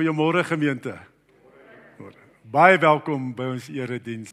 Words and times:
Goeiemôre 0.00 0.40
gemeente. 0.48 0.94
Baie 2.48 2.78
welkom 2.80 3.34
by 3.36 3.50
ons 3.52 3.66
erediens. 3.68 4.30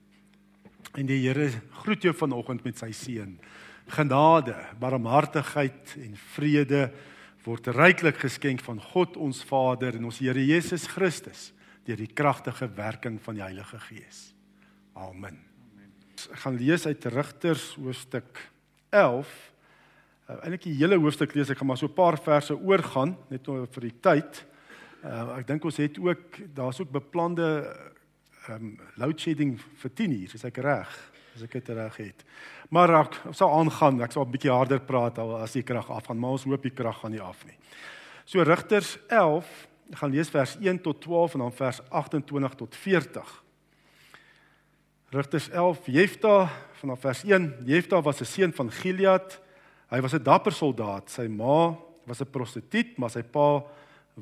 En 0.95 1.03
die 1.09 1.17
Here 1.25 1.49
groet 1.81 2.07
jou 2.07 2.13
vanoggend 2.15 2.63
met 2.63 2.79
sy 2.79 2.87
seën. 2.95 3.33
Genade, 3.91 4.55
barmhartigheid 4.79 5.91
en 6.05 6.15
vrede 6.37 6.85
word 7.43 7.67
ryklik 7.75 8.15
geskenk 8.23 8.63
van 8.63 8.79
God 8.93 9.19
ons 9.19 9.43
Vader 9.43 9.99
en 9.99 10.07
ons 10.07 10.23
Here 10.23 10.39
Jesus 10.39 10.87
Christus 10.95 11.49
deur 11.83 11.99
die 11.99 12.13
kragtige 12.15 12.71
werking 12.79 13.19
van 13.27 13.35
die 13.35 13.43
Heilige 13.49 13.83
Gees. 13.89 14.29
Amen. 14.95 15.43
Ek 16.31 16.45
gaan 16.47 16.63
lees 16.63 16.87
uit 16.87 17.11
Rigters 17.11 17.73
hoofstuk 17.75 18.39
11. 18.95 19.27
Uh, 20.31 20.39
Eintlik 20.45 20.71
die 20.71 20.79
hele 20.79 20.95
hoofstuk 20.95 21.35
lees 21.35 21.51
ek 21.51 21.59
gaan 21.59 21.75
maar 21.75 21.83
so 21.83 21.91
'n 21.91 21.99
paar 21.99 22.15
verse 22.15 22.55
oorgaan 22.55 23.17
net 23.27 23.43
vir 23.43 23.91
die 23.91 23.99
tyd. 23.99 24.47
Uh, 25.05 25.37
ek 25.37 25.45
dink 25.47 25.65
ons 25.67 25.77
het 25.77 25.99
ook 26.01 26.39
daar's 26.57 26.79
ook 26.81 26.89
beplande 26.91 27.45
ehm 28.47 28.63
um, 28.63 28.79
load 28.95 29.19
shedding 29.19 29.57
vir 29.81 29.91
10 29.93 30.11
uur, 30.11 30.33
is 30.33 30.45
ek 30.47 30.57
reg? 30.63 30.93
As 31.35 31.43
ek 31.43 31.57
dit 31.59 31.69
reg 31.75 31.97
het. 31.99 32.23
Maar 32.73 32.93
ek 33.01 33.17
sal 33.35 33.51
aangaan, 33.53 34.01
ek 34.01 34.11
sal 34.15 34.25
'n 34.25 34.31
bietjie 34.31 34.51
harder 34.51 34.79
praat 34.79 35.19
as 35.19 35.53
die 35.53 35.63
krag 35.63 35.89
afgaan, 35.89 36.19
maar 36.19 36.37
ons 36.37 36.43
hoop 36.43 36.63
die 36.63 36.73
krag 36.73 36.97
gaan 37.01 37.11
nie 37.11 37.21
af 37.21 37.45
nie. 37.45 37.57
So 38.25 38.41
Rigters 38.41 38.97
11, 39.09 39.45
ek 39.91 39.97
gaan 39.97 40.11
lees 40.11 40.29
vers 40.29 40.57
1 40.59 40.81
tot 40.81 41.01
12 41.01 41.33
en 41.33 41.39
dan 41.39 41.51
vers 41.51 41.81
28 41.89 42.55
tot 42.55 42.75
40. 42.75 43.43
Rigters 45.09 45.49
11, 45.49 45.85
Jefta 45.85 46.49
vanaf 46.81 46.99
vers 46.99 47.23
1. 47.23 47.53
Jefta 47.65 48.01
was 48.01 48.21
'n 48.21 48.25
seun 48.25 48.53
van 48.53 48.71
Gilead. 48.71 49.39
Hy 49.89 50.01
was 50.01 50.13
'n 50.13 50.23
dapper 50.23 50.51
soldaat. 50.51 51.09
Sy 51.09 51.27
ma 51.27 51.77
was 52.05 52.19
'n 52.21 52.29
prostituut, 52.31 52.97
maar 52.97 53.09
sy 53.09 53.23
pa 53.23 53.63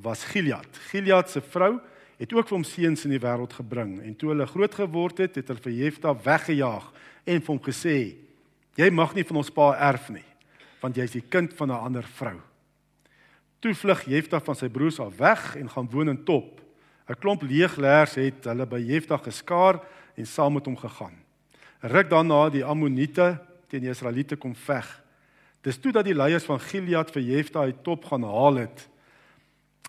was 0.02 0.24
Gilead. 0.24 0.68
Gilead 0.92 1.30
se 1.30 1.42
vrou 1.42 1.80
het 2.18 2.34
ook 2.34 2.48
vir 2.48 2.58
hom 2.58 2.68
seuns 2.68 3.06
in 3.08 3.14
die 3.16 3.22
wêreld 3.22 3.54
gebring 3.56 3.98
en 4.04 4.16
toe 4.16 4.32
hulle 4.32 4.48
groot 4.48 4.76
geword 4.76 5.22
het, 5.24 5.36
het 5.40 5.52
hulle 5.52 5.64
vir 5.64 5.76
Jefta 5.76 6.14
weggejaag 6.26 6.90
en 7.26 7.42
vir 7.42 7.52
hom 7.52 7.62
gesê: 7.64 8.16
"Jy 8.76 8.90
mag 8.92 9.16
nie 9.16 9.24
van 9.24 9.38
ons 9.38 9.52
pa 9.52 9.74
erf 9.76 10.10
nie, 10.10 10.26
want 10.82 10.96
jy's 10.96 11.12
die 11.12 11.24
kind 11.30 11.54
van 11.54 11.72
'n 11.72 11.84
ander 11.90 12.04
vrou." 12.04 12.40
Toe 13.60 13.74
vlug 13.74 14.06
Jefta 14.06 14.40
van 14.40 14.56
sy 14.56 14.70
broers 14.70 15.00
af 15.00 15.18
weg 15.18 15.56
en 15.56 15.70
gaan 15.70 15.90
woon 15.90 16.10
in 16.10 16.24
Top. 16.24 16.62
'n 17.10 17.16
Klomp 17.20 17.42
leegleers 17.42 18.16
het 18.16 18.46
hulle 18.46 18.66
by 18.66 18.80
Jefta 18.80 19.18
geskaar 19.18 19.80
en 20.16 20.26
saam 20.26 20.54
met 20.54 20.66
hom 20.66 20.78
gegaan. 20.78 21.16
Ruk 21.82 22.10
daarna 22.10 22.50
die 22.50 22.64
Ammoniete 22.64 23.40
teen 23.68 23.82
die 23.82 23.90
Israeliete 23.90 24.36
kom 24.36 24.56
veg. 24.56 25.04
Dis 25.62 25.78
toe 25.78 25.92
dat 25.92 26.06
die 26.06 26.16
leiers 26.16 26.44
van 26.44 26.60
Gilead 26.60 27.12
vir 27.12 27.22
Jefta 27.22 27.60
uit 27.60 27.84
Top 27.84 28.06
gaan 28.06 28.24
haal 28.24 28.56
het 28.56 28.90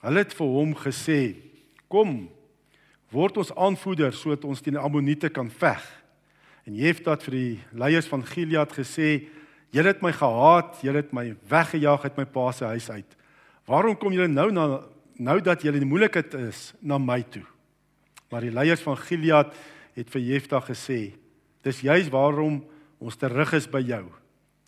Hulle 0.02 0.22
het 0.24 0.34
vir 0.34 0.46
hom 0.46 0.74
gesê: 0.74 1.36
"Kom, 1.88 2.28
word 3.10 3.36
ons 3.36 3.54
aanvoerder 3.54 4.12
sodat 4.12 4.44
ons 4.44 4.60
teen 4.60 4.74
die 4.74 4.82
Ammoniete 4.82 5.28
kan 5.28 5.50
veg." 5.50 5.82
En 6.66 6.74
Jefta 6.74 7.14
het 7.14 7.22
vir 7.22 7.32
die 7.32 7.60
leiers 7.72 8.08
van 8.08 8.24
Gilead 8.26 8.72
gesê: 8.72 9.28
"Julle 9.70 9.88
het 9.88 10.02
my 10.02 10.12
gehaat, 10.12 10.80
julle 10.82 10.96
het 10.96 11.12
my 11.12 11.36
weggejaag 11.48 12.04
uit 12.04 12.16
my 12.16 12.24
pa 12.24 12.52
se 12.52 12.64
huis 12.64 12.90
uit. 12.90 13.16
Waarom 13.66 13.96
kom 13.96 14.12
julle 14.12 14.28
nou 14.28 14.50
na 14.52 14.82
nou 15.18 15.40
dat 15.40 15.62
julle 15.62 15.76
in 15.80 15.86
die 15.86 15.88
moeilikheid 15.88 16.34
is 16.34 16.74
na 16.80 16.98
my 16.98 17.22
toe?" 17.22 17.44
Maar 18.30 18.40
die 18.40 18.52
leiers 18.52 18.82
van 18.82 18.96
Gilead 18.96 19.54
het 19.94 20.10
vir 20.10 20.20
Jefta 20.20 20.60
gesê: 20.60 21.14
"Dis 21.62 21.80
juis 21.80 22.08
waarom 22.08 22.64
ons 22.98 23.16
terug 23.16 23.52
is 23.56 23.66
by 23.68 23.82
jou. 23.84 24.04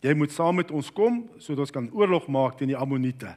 Jy 0.03 0.13
moet 0.15 0.31
saam 0.31 0.59
met 0.61 0.71
ons 0.71 0.91
kom 0.95 1.23
sodat 1.41 1.65
ons 1.65 1.75
kan 1.75 1.89
oorlog 1.91 2.29
maak 2.31 2.57
teen 2.59 2.71
die 2.71 2.77
Ammoniete. 2.77 3.33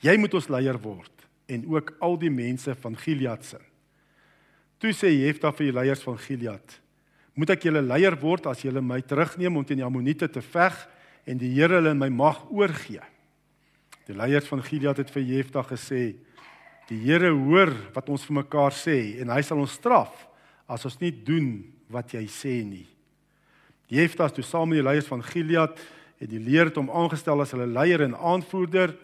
Jy 0.00 0.16
moet 0.16 0.34
ons 0.34 0.48
leier 0.48 0.78
word." 0.80 1.16
en 1.46 1.66
ook 1.68 1.94
al 1.98 2.18
die 2.18 2.30
mense 2.30 2.74
van 2.74 2.96
Gilead 2.98 3.44
se. 3.44 3.58
Toe 4.82 4.92
sê 4.92 5.12
Jefta 5.14 5.52
vir 5.54 5.70
die 5.70 5.76
leiers 5.78 6.02
van 6.04 6.18
Gilead: 6.18 6.80
"Moet 7.34 7.50
ek 7.50 7.68
julle 7.68 7.82
leier 7.82 8.16
word 8.20 8.46
as 8.46 8.62
julle 8.62 8.82
my 8.82 9.00
terugneem 9.00 9.56
om 9.56 9.64
teen 9.64 9.78
die 9.78 9.86
Ammoniete 9.86 10.28
te 10.28 10.42
veg 10.42 10.74
en 11.26 11.38
die 11.38 11.52
Here 11.54 11.78
hulle 11.78 11.90
in 11.90 11.98
my 11.98 12.08
mag 12.08 12.44
oorgee?" 12.50 13.02
Die 14.06 14.14
leiers 14.14 14.46
van 14.46 14.62
Gilead 14.62 14.96
het 14.96 15.10
vir 15.10 15.22
Jefta 15.22 15.62
gesê: 15.62 16.16
"Die 16.88 16.98
Here 16.98 17.30
hoor 17.30 17.72
wat 17.94 18.08
ons 18.08 18.24
vir 18.24 18.42
mekaar 18.42 18.72
sê 18.72 19.20
en 19.20 19.30
hy 19.30 19.42
sal 19.42 19.58
ons 19.58 19.72
straf 19.72 20.26
as 20.68 20.84
ons 20.84 21.00
nie 21.00 21.12
doen 21.12 21.64
wat 21.88 22.12
jy 22.12 22.26
sê 22.26 22.64
nie." 22.64 22.86
Jefta 23.88 24.24
het 24.24 24.34
toe 24.34 24.44
saam 24.44 24.68
met 24.68 24.82
die 24.82 24.88
leiers 24.88 25.06
van 25.06 25.22
Gilead 25.22 25.78
en 26.18 26.28
die 26.28 26.40
leer 26.40 26.66
het 26.66 26.76
hom 26.76 26.90
aangestel 26.90 27.40
as 27.40 27.52
hulle 27.52 27.66
leier 27.66 28.02
en 28.02 28.16
aanvoerder 28.16 28.96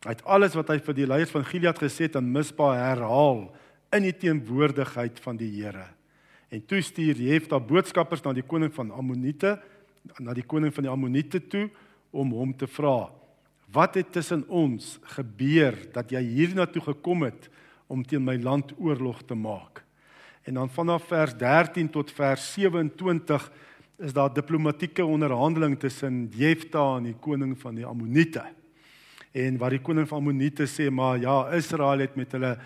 Hy 0.00 0.14
het 0.14 0.22
alles 0.24 0.54
wat 0.56 0.70
hy 0.72 0.78
vir 0.80 0.96
die 0.96 1.06
leiers 1.08 1.32
van 1.34 1.44
Gilead 1.44 1.76
gesê 1.80 2.06
het 2.06 2.14
aan 2.16 2.30
Mispa 2.32 2.70
herhaal 2.72 3.42
in 3.92 4.06
die 4.06 4.14
teenwoordigheid 4.16 5.18
van 5.20 5.36
die 5.36 5.50
Here. 5.58 5.90
En 6.48 6.62
toe 6.64 6.80
stuur 6.80 7.18
Jefta 7.20 7.58
boodskappers 7.60 8.22
na 8.24 8.32
die 8.32 8.46
koning 8.48 8.72
van 8.72 8.88
Ammoniete, 8.96 9.58
na 10.18 10.32
die 10.32 10.46
koning 10.48 10.72
van 10.72 10.86
die 10.86 10.90
Ammoniete 10.90 11.42
toe 11.52 11.66
om 12.16 12.32
hom 12.32 12.54
te 12.56 12.66
vra: 12.66 13.10
"Wat 13.68 13.94
het 13.94 14.12
tussen 14.12 14.46
ons 14.48 14.98
gebeur 15.18 15.76
dat 15.92 16.10
jy 16.10 16.22
hiernatoe 16.22 16.82
gekom 16.82 17.22
het 17.28 17.50
om 17.86 18.02
teen 18.02 18.24
my 18.24 18.38
land 18.40 18.72
oorlog 18.78 19.20
te 19.22 19.34
maak?" 19.34 19.84
En 20.48 20.54
dan 20.54 20.70
vanaf 20.70 21.04
vers 21.12 21.36
13 21.36 21.90
tot 21.90 22.10
vers 22.10 22.52
27 22.52 23.52
is 23.98 24.12
daar 24.12 24.32
diplomatieke 24.32 25.04
onderhandeling 25.04 25.78
tussen 25.78 26.30
Jefta 26.32 26.96
en 26.96 27.02
die 27.12 27.20
koning 27.20 27.52
van 27.60 27.74
die 27.74 27.84
Ammoniete 27.84 28.46
en 29.32 29.58
wat 29.58 29.70
die 29.70 29.82
koning 29.84 30.08
van 30.10 30.18
Ammoniete 30.22 30.66
sê 30.66 30.88
maar 30.90 31.18
ja 31.22 31.50
Israel 31.54 32.02
het 32.02 32.16
met 32.18 32.32
hulle 32.34 32.56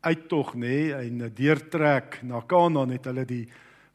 uittog 0.00 0.54
nê 0.54 0.60
nee, 0.60 0.94
en 0.94 1.32
deurtrek. 1.34 2.20
Na 2.24 2.40
Kanaan 2.46 2.94
het 2.94 3.04
hulle 3.04 3.24
die 3.28 3.44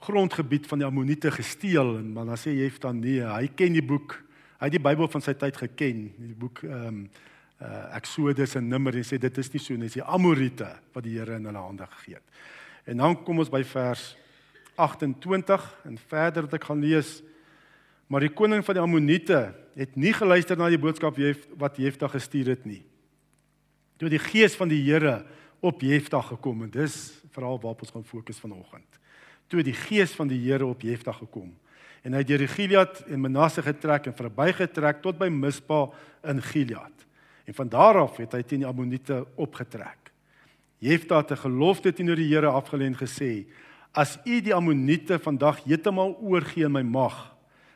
grondgebied 0.06 0.68
van 0.70 0.82
die 0.82 0.88
Ammoniete 0.88 1.32
gesteel. 1.32 1.98
En 1.98 2.12
maar 2.14 2.26
dan 2.30 2.40
sê 2.40 2.54
Jefta 2.54 2.92
nee 2.94 3.24
hy 3.26 3.50
ken 3.58 3.74
die 3.74 3.86
boek. 3.86 4.20
Hy 4.60 4.70
het 4.70 4.78
die 4.78 4.84
Bybel 4.84 5.10
van 5.12 5.24
sy 5.26 5.34
tyd 5.40 5.58
geken. 5.58 6.04
Die 6.18 6.38
boek 6.38 6.64
ehm 6.68 6.88
um, 6.88 7.08
uh, 7.64 7.96
Exodus 7.96 8.58
en 8.60 8.68
Numeri 8.68 9.04
sê 9.08 9.18
dit 9.22 9.38
is 9.40 9.52
nie 9.54 9.62
so 9.64 9.74
nie 9.74 9.88
dis 9.88 9.98
die 9.98 10.04
Amorite 10.04 10.68
wat 10.94 11.06
die 11.06 11.16
Here 11.16 11.38
in 11.40 11.48
hulle 11.48 11.62
hande 11.64 11.88
gegee 11.98 12.20
het. 12.20 12.42
En 12.86 13.02
dan 13.02 13.16
kom 13.24 13.40
ons 13.42 13.50
by 13.50 13.64
vers 13.66 14.14
28 14.76 15.70
en 15.88 15.98
verder 16.12 16.46
wat 16.46 16.58
ek 16.60 16.68
gaan 16.68 16.84
lees. 16.84 17.22
Maar 18.12 18.28
die 18.28 18.34
koning 18.36 18.62
van 18.66 18.78
die 18.78 18.84
Ammoniete 18.84 19.40
het 19.76 19.96
nie 19.96 20.14
geluister 20.16 20.58
na 20.58 20.70
die 20.72 20.80
boodskap 20.80 21.18
wat 21.60 21.78
Jefta 21.78 22.08
gestuur 22.08 22.54
het 22.56 22.66
nie. 22.66 22.84
Toe 24.00 24.10
die 24.10 24.20
gees 24.20 24.56
van 24.56 24.72
die 24.72 24.82
Here 24.84 25.26
op 25.60 25.82
Jefta 25.82 26.22
gekom 26.22 26.64
en 26.64 26.72
dis 26.72 26.96
veral 27.36 27.60
waarop 27.60 27.84
ons 27.84 27.92
gaan 27.92 28.08
fokus 28.08 28.40
vanoggend. 28.40 29.00
Toe 29.48 29.64
die 29.64 29.76
gees 29.76 30.16
van 30.16 30.28
die 30.32 30.40
Here 30.40 30.66
op 30.66 30.82
Jefta 30.82 31.12
gekom 31.12 31.54
en 32.06 32.14
hy 32.14 32.22
het 32.22 32.30
deur 32.30 32.46
Gilead 32.48 33.00
en 33.10 33.22
Manasse 33.24 33.64
getrek 33.66 34.12
en 34.12 34.16
verbygetrek 34.16 35.02
tot 35.02 35.18
by 35.18 35.30
Mispa 35.34 35.88
in 36.30 36.42
Gilead. 36.52 37.06
En 37.46 37.54
van 37.58 37.70
daar 37.70 37.98
af 38.04 38.20
het 38.22 38.36
hy 38.38 38.44
teen 38.46 38.62
die 38.62 38.70
Ammoniete 38.70 39.24
opgetrek. 39.42 40.12
Jefta 40.78 41.18
het 41.18 41.32
'n 41.32 41.50
gelofte 41.50 41.94
teenoor 41.94 42.16
die 42.16 42.30
Here 42.30 42.52
afgelê 42.52 42.86
en 42.86 42.98
gesê: 42.98 43.46
"As 43.92 44.20
u 44.26 44.42
die 44.42 44.54
Ammoniete 44.54 45.20
vandag 45.20 45.64
heeltemal 45.64 46.18
oorgee 46.22 46.66
in 46.66 46.72
my 46.72 46.82
mag, 46.82 47.35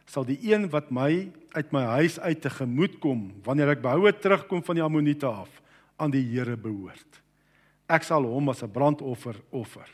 sal 0.09 0.25
die 0.25 0.39
een 0.41 0.65
wat 0.73 0.89
my 0.89 1.29
uit 1.53 1.71
my 1.73 1.83
huis 2.01 2.17
uit 2.19 2.41
te 2.41 2.49
gemoed 2.49 2.97
kom 3.01 3.27
wanneer 3.45 3.75
ek 3.75 3.83
behoue 3.83 4.11
terugkom 4.17 4.63
van 4.65 4.79
die 4.79 4.85
Ammoniete 4.85 5.29
af 5.29 5.49
aan 6.01 6.13
die 6.13 6.23
Here 6.25 6.57
behoort. 6.57 7.21
Ek 7.89 8.05
sal 8.05 8.25
hom 8.25 8.49
as 8.49 8.63
'n 8.63 8.71
brandoffer 8.71 9.37
offer. 9.51 9.87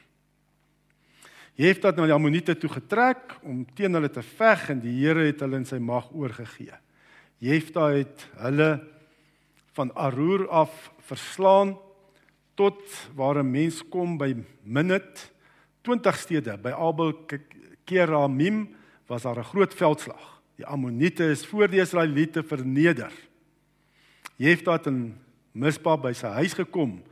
Jefta 1.56 1.88
het 1.88 1.98
na 1.98 2.06
die 2.06 2.14
Ammoniete 2.14 2.56
toe 2.56 2.70
getrek 2.70 3.40
om 3.44 3.66
teen 3.76 3.94
hulle 3.94 4.10
te 4.10 4.22
veg 4.22 4.70
en 4.70 4.80
die 4.80 5.00
Here 5.00 5.26
het 5.26 5.40
hulle 5.40 5.58
in 5.58 5.66
sy 5.66 5.80
mag 5.80 6.12
oorgegee. 6.12 6.76
Jefta 7.40 7.92
het 7.92 8.28
hulle 8.38 8.84
van 9.74 9.92
Aroer 9.96 10.48
af 10.50 10.92
verslaan 11.00 11.78
tot 12.56 12.80
waar 13.16 13.44
'n 13.44 13.52
mens 13.52 13.84
kom 13.90 14.18
by 14.18 14.36
Minit 14.64 15.32
20 15.82 16.18
stede 16.18 16.58
by 16.58 16.72
Abel 16.72 17.14
Keramim 17.86 18.76
was 19.08 19.22
daar 19.22 19.40
'n 19.40 19.44
groot 19.44 19.74
veldslag. 19.74 20.42
Die 20.56 20.66
Ammoniete 20.66 21.24
is 21.30 21.46
voor 21.46 21.68
die 21.68 21.80
Israeliete 21.80 22.44
verneder. 22.44 23.12
Jefta 24.36 24.72
het 24.72 24.86
in 24.86 25.18
Mispa 25.52 25.98
by 25.98 26.14
sy 26.14 26.28
huis 26.28 26.54
gekom 26.54 27.04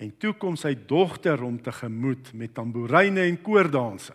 en 0.00 0.12
toe 0.18 0.32
kom 0.32 0.56
sy 0.56 0.74
dogter 0.86 1.42
om 1.42 1.58
te 1.62 1.72
gemoed 1.72 2.32
met 2.32 2.54
tamboeryne 2.54 3.20
en 3.20 3.42
koordanse. 3.42 4.14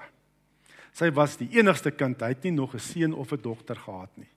Sy 0.95 1.11
was 1.11 1.35
die 1.37 1.49
enigste 1.59 1.91
kind, 1.91 2.21
hy 2.21 2.31
het 2.33 2.43
nie 2.43 2.55
nog 2.55 2.73
'n 2.73 2.79
seun 2.79 3.13
of 3.13 3.31
'n 3.31 3.41
dogter 3.41 3.75
gehad 3.75 4.17
nie. 4.17 4.29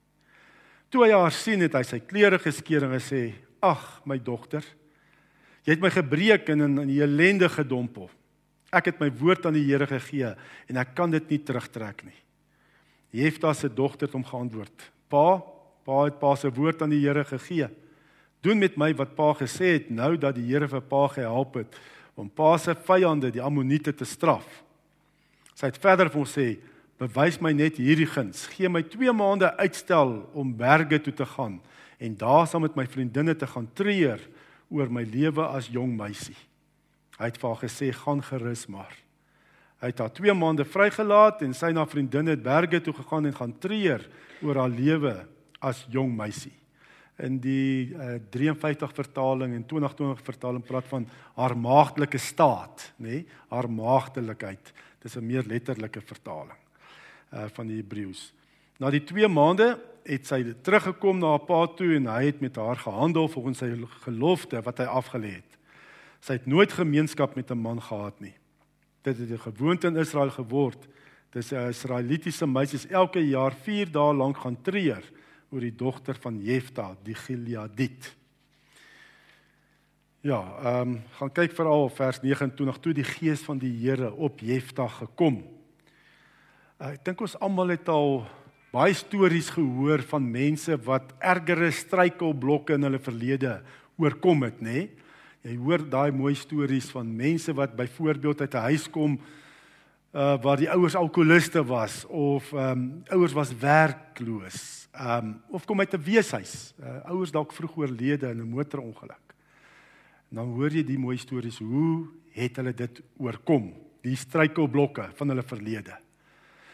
Toe 0.89 1.05
hy 1.05 1.11
haar 1.11 1.31
sien, 1.31 1.61
het 1.61 1.73
hy 1.73 1.83
sy 1.83 1.99
klere 1.99 2.39
geskeur 2.39 2.83
en 2.83 2.99
gesê: 2.99 3.33
"Ag, 3.61 4.01
my 4.05 4.17
dogter, 4.17 4.63
jy 5.63 5.73
het 5.73 5.81
my 5.81 5.89
gebreek 5.89 6.49
en 6.49 6.61
in 6.61 6.79
'n 6.79 6.89
ellende 6.89 7.49
gedompel. 7.49 8.09
Ek 8.71 8.85
het 8.85 8.99
my 8.99 9.11
woord 9.11 9.45
aan 9.45 9.53
die 9.53 9.65
Here 9.65 9.87
gegee 9.87 10.35
en 10.67 10.77
ek 10.77 10.95
kan 10.95 11.11
dit 11.11 11.29
nie 11.29 11.39
terugtrek 11.39 12.03
nie." 12.03 12.28
Jefta 13.09 13.53
se 13.53 13.69
dogter 13.73 14.07
het 14.07 14.13
hom 14.13 14.25
geantwoord: 14.25 14.91
"Pa, 15.07 15.41
pa 15.83 16.03
het 16.05 16.19
pa 16.19 16.35
se 16.35 16.51
woord 16.53 16.81
aan 16.81 16.93
die 16.93 17.01
Here 17.01 17.23
gegee. 17.25 17.69
Doen 18.41 18.59
met 18.61 18.77
my 18.77 18.93
wat 18.95 19.15
pa 19.15 19.33
gesê 19.33 19.73
het 19.73 19.89
nou 19.89 20.17
dat 20.17 20.35
die 20.35 20.45
Here 20.45 20.67
vir 20.67 20.81
pa 20.81 21.07
gehelp 21.07 21.57
het 21.59 21.79
om 22.15 22.29
pa 22.29 22.57
se 22.57 22.75
vyande, 22.75 23.31
die 23.31 23.41
Ammoniete 23.41 23.93
te 23.95 24.05
straf. 24.05 24.63
Sy 25.55 25.65
het 25.65 25.79
verder 25.81 26.09
vir 26.11 26.19
ons 26.19 26.37
sê: 26.37 26.59
"Bewys 26.99 27.39
my 27.41 27.51
net 27.51 27.77
hierdie 27.77 28.07
guns. 28.07 28.47
Gee 28.47 28.69
my 28.69 28.83
2 28.83 29.13
maande 29.13 29.57
uitstel 29.57 30.29
om 30.33 30.55
berge 30.55 31.01
toe 31.01 31.13
te 31.13 31.25
gaan 31.25 31.61
en 31.99 32.15
daar 32.15 32.47
saam 32.47 32.61
met 32.61 32.75
my 32.75 32.87
vriendinne 32.87 33.35
te 33.35 33.47
gaan 33.47 33.67
treur 33.73 34.19
oor 34.69 34.89
my 34.89 35.03
lewe 35.03 35.43
as 35.47 35.67
jong 35.67 35.97
meisie." 35.97 36.37
Hy 37.17 37.25
het 37.25 37.37
vir 37.37 37.49
haar 37.49 37.63
gesê: 37.63 37.91
"Gaan 37.91 38.23
gerus 38.23 38.67
maar." 38.67 39.08
Hy 39.79 39.87
het 39.93 39.99
haar 39.99 40.11
2 40.11 40.33
maande 40.33 40.65
vrygelaat 40.65 41.41
en 41.41 41.53
sy 41.53 41.71
na 41.71 41.85
vriendinne 41.87 42.35
het 42.35 42.43
berge 42.43 42.81
toe 42.83 42.93
gegaan 42.93 43.25
en 43.25 43.35
gaan 43.35 43.59
treur 43.59 44.03
oor 44.43 44.55
haar 44.55 44.69
lewe 44.69 45.15
as 45.59 45.85
jong 45.91 46.11
meisie 46.15 46.59
in 47.19 47.39
die 47.43 47.91
uh, 47.95 48.17
53 48.31 48.93
vertaling 48.95 49.53
en 49.55 49.65
2020 49.67 50.23
vertaling 50.23 50.63
praat 50.63 50.87
van 50.87 51.05
haar 51.35 51.55
maagdelike 51.57 52.19
staat, 52.21 52.91
nê? 52.97 53.19
Nee? 53.19 53.25
Haar 53.51 53.67
maagdelikheid. 53.71 54.71
Dis 55.03 55.15
'n 55.15 55.25
meer 55.25 55.43
letterlike 55.43 56.01
vertaling 56.01 56.57
uh 57.33 57.45
van 57.53 57.67
die 57.67 57.77
Hebreëus. 57.77 58.33
Na 58.79 58.89
die 58.89 59.03
2 59.03 59.27
maande 59.27 59.77
het 60.03 60.25
sy 60.25 60.55
teruggekom 60.63 61.19
na 61.19 61.35
haar 61.35 61.45
pa 61.45 61.67
toe 61.67 61.95
en 61.95 62.07
hy 62.07 62.25
het 62.25 62.41
met 62.41 62.55
haar 62.55 62.79
gehandel 62.79 63.27
volgens 63.27 63.57
sy 63.57 63.69
gelofte 64.05 64.61
wat 64.61 64.77
hy 64.77 64.85
afgelê 64.85 65.31
het. 65.35 65.57
Sy 66.19 66.33
het 66.33 66.47
nooit 66.47 66.71
gemeenskap 66.71 67.35
met 67.35 67.51
'n 67.51 67.61
man 67.61 67.81
gehad 67.81 68.19
nie. 68.19 68.33
Dit 69.01 69.17
het 69.17 69.29
'n 69.29 69.37
gewoonte 69.37 69.87
in 69.87 69.97
Israel 69.97 70.29
geword. 70.29 70.87
Dis 71.29 71.51
'n 71.51 71.69
Israelitiese 71.69 72.47
meisies 72.47 72.87
elke 72.87 73.27
jaar 73.27 73.53
4 73.53 73.91
dae 73.91 74.13
lank 74.13 74.37
gaan 74.37 74.61
treur 74.61 75.03
oor 75.51 75.59
die 75.59 75.75
dogter 75.75 76.15
van 76.15 76.41
Jefta, 76.41 76.95
die 77.03 77.15
Gileadit. 77.15 78.15
Ja, 80.21 80.41
ehm 80.63 80.89
um, 80.89 81.01
gaan 81.15 81.31
kyk 81.31 81.53
veral 81.55 81.89
vers 81.89 82.21
29 82.21 82.79
toe 82.79 82.93
die 82.93 83.03
gees 83.07 83.39
van 83.41 83.57
die 83.57 83.71
Here 83.71 84.11
op 84.13 84.39
Jefta 84.39 84.87
gekom. 84.87 85.43
Uh, 86.81 86.91
ek 86.91 87.05
dink 87.05 87.21
ons 87.21 87.39
almal 87.39 87.69
het 87.69 87.87
al 87.89 88.25
baie 88.71 88.93
stories 88.93 89.49
gehoor 89.49 90.01
van 90.01 90.31
mense 90.31 90.75
wat 90.83 91.13
ergere 91.19 91.71
struikelblokke 91.71 92.73
in 92.73 92.83
hulle 92.83 92.99
verlede 92.99 93.61
oorkom 93.97 94.43
het, 94.43 94.59
nê? 94.59 94.73
Nee? 94.73 95.08
Jy 95.47 95.55
hoor 95.55 95.85
daai 95.87 96.11
mooi 96.11 96.33
stories 96.35 96.89
van 96.91 97.07
mense 97.15 97.53
wat 97.55 97.75
byvoorbeeld 97.75 98.41
uit 98.41 98.53
'n 98.53 98.67
huis 98.67 98.89
kom 98.89 99.19
uh 100.11 100.41
waar 100.41 100.57
die 100.57 100.69
ouers 100.71 100.95
alkoholiste 100.95 101.63
was 101.63 102.05
of 102.05 102.53
ehm 102.53 102.71
um, 102.71 103.03
ouers 103.07 103.33
was 103.33 103.53
werkloos. 103.57 104.89
Ehm 104.91 105.25
um, 105.25 105.41
of 105.49 105.65
kom 105.65 105.79
uit 105.79 105.93
'n 105.93 106.03
weeshuis. 106.03 106.73
Uh, 106.79 107.05
ouers 107.05 107.31
dalk 107.31 107.53
vroeg 107.53 107.77
oorlede 107.77 108.29
in 108.29 108.41
'n 108.41 108.49
motorongeluk. 108.49 109.35
En 110.29 110.35
dan 110.35 110.47
hoor 110.47 110.71
jy 110.71 110.83
die 110.83 110.99
mooi 110.99 111.17
stories 111.17 111.59
hoe 111.59 112.07
het 112.31 112.55
hulle 112.55 112.73
dit 112.73 113.01
oorkom? 113.17 113.73
Die 114.01 114.15
struikelblokke 114.15 115.09
van 115.13 115.27
hulle 115.27 115.43
verlede. 115.43 115.97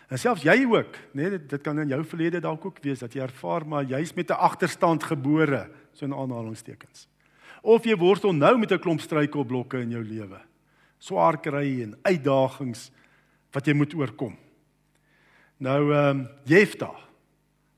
En 0.07 0.19
selfs 0.19 0.41
jy 0.41 0.65
ook, 0.65 0.97
nee, 1.11 1.29
dit, 1.29 1.49
dit 1.49 1.61
kan 1.61 1.79
in 1.79 1.87
jou 1.87 2.03
verlede 2.03 2.39
dalk 2.39 2.65
ook 2.65 2.79
wees 2.81 2.99
dat 2.99 3.13
jy 3.13 3.21
ervaar 3.21 3.67
maar 3.67 3.83
jy's 3.83 4.13
met 4.13 4.29
'n 4.29 4.33
agterstand 4.33 5.03
gebore, 5.03 5.69
so 5.91 6.05
in 6.05 6.13
aanhalingstekens. 6.13 7.07
Of 7.65 7.87
jy 7.89 7.95
worstel 7.97 8.33
nou 8.33 8.57
met 8.61 8.71
'n 8.71 8.79
klomp 8.79 9.01
struikelblokke 9.01 9.81
in 9.81 9.91
jou 9.91 10.03
lewe. 10.03 10.37
Swaar 10.99 11.41
kry 11.41 11.81
en 11.81 11.97
uitdagings 12.03 12.91
wat 13.51 13.65
jy 13.65 13.73
moet 13.73 13.93
oorkom. 13.93 14.37
Nou 15.57 15.93
ehm 15.93 16.19
um, 16.19 16.27
Jefta 16.45 16.91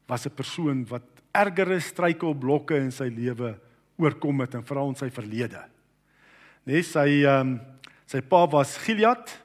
was 0.08 0.26
'n 0.26 0.36
persoon 0.36 0.86
wat 0.90 1.04
ergere 1.32 1.80
struikelblokke 1.80 2.76
in 2.76 2.92
sy 2.92 3.08
lewe 3.08 3.60
oorkom 3.98 4.42
het 4.42 4.56
en 4.56 4.64
veral 4.64 4.90
in 4.90 4.96
sy 4.96 5.10
verlede. 5.10 5.64
Nee, 6.66 6.84
sy 6.84 7.24
ehm 7.24 7.40
um, 7.40 7.60
sy 8.06 8.22
pa 8.22 8.46
was 8.48 8.78
Gilead, 8.78 9.44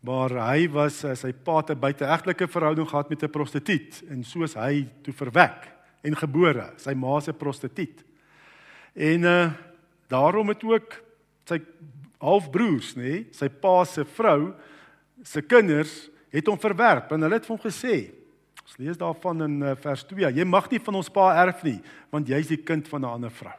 maar 0.00 0.30
hy 0.30 0.68
was 0.68 1.04
uh, 1.04 1.14
sy 1.14 1.32
pa 1.32 1.62
'n 1.62 1.78
buiteegtelike 1.78 2.48
verhouding 2.48 2.88
gehad 2.88 3.10
met 3.10 3.22
'n 3.22 3.30
prostituut 3.30 4.02
en 4.10 4.24
soos 4.24 4.54
hy 4.54 4.88
toe 5.02 5.14
verwek 5.14 5.70
en 6.02 6.16
gebore, 6.16 6.72
sy 6.76 6.94
ma 6.94 7.20
se 7.20 7.32
prostituut. 7.32 8.09
En 8.94 9.22
uh 9.22 9.50
daarom 10.10 10.48
het 10.50 10.64
ook 10.66 10.94
sy 11.46 11.60
halfbroers, 12.18 12.96
nê, 12.98 13.02
nee, 13.02 13.20
sy 13.30 13.46
pa 13.48 13.84
se 13.86 14.04
vrou 14.16 14.52
se 15.22 15.42
kinders 15.46 15.92
het 16.34 16.48
hom 16.50 16.58
verwerp 16.60 17.12
en 17.14 17.22
hulle 17.22 17.38
het 17.38 17.46
vir 17.46 17.54
hom 17.54 17.62
gesê 17.62 17.96
ons 18.60 18.76
lees 18.80 18.98
daarvan 18.98 19.46
in 19.46 19.54
eh, 19.66 19.76
vers 19.82 20.02
2 20.10 20.32
jy 20.36 20.46
mag 20.46 20.68
nie 20.70 20.80
van 20.82 20.98
ons 21.00 21.10
pa 21.12 21.30
erf 21.42 21.62
nie 21.66 21.78
want 22.12 22.28
jy's 22.30 22.50
die 22.52 22.58
kind 22.58 22.88
van 22.90 23.02
'n 23.02 23.14
ander 23.14 23.30
vrou. 23.30 23.56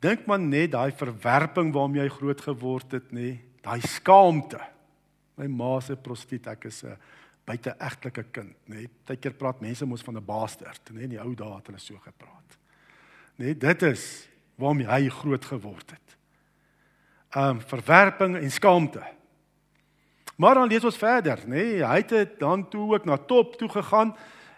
Dink 0.00 0.26
man 0.26 0.48
net 0.50 0.72
daai 0.72 0.92
verwerping 0.92 1.72
waarmee 1.72 2.02
jy 2.02 2.14
groot 2.14 2.40
geword 2.40 2.92
het 2.92 3.12
nê 3.12 3.38
daai 3.62 3.80
skaamte. 3.80 4.60
My 5.36 5.46
ma 5.46 5.80
se 5.80 5.96
prostituut 5.96 6.46
ek 6.46 6.64
is 6.66 6.84
'n 6.84 6.96
buiteegtelike 7.46 8.24
kind 8.32 8.56
nê 8.68 8.86
partykeer 8.86 9.34
praat 9.34 9.60
mense 9.60 9.86
mos 9.86 10.02
van 10.02 10.16
'n 10.16 10.24
bastard 10.24 10.90
nê 10.90 11.02
in 11.02 11.10
die 11.10 11.20
ou 11.20 11.34
dae 11.34 11.56
het 11.56 11.66
hulle 11.66 11.78
so 11.78 11.98
gepraat 11.98 12.58
nê 13.36 13.54
dit 13.58 13.82
is 13.82 14.28
waarmee 14.56 14.86
hy 14.86 15.08
groot 15.08 15.44
geword 15.44 15.90
het 15.90 16.00
um 17.34 17.60
verwerping 17.60 18.36
en 18.36 18.50
skaamte 18.50 19.02
Maar 20.36 20.54
dan 20.54 20.68
lees 20.68 20.84
ons 20.84 20.98
verder, 20.98 21.38
nê? 21.46 21.62
Nee, 21.78 21.82
hy 21.86 22.00
het 22.02 22.38
dan 22.38 22.64
toe 22.68 22.94
ook 22.94 23.04
na 23.06 23.16
top 23.16 23.54
toe 23.58 23.68
gegaan 23.70 24.14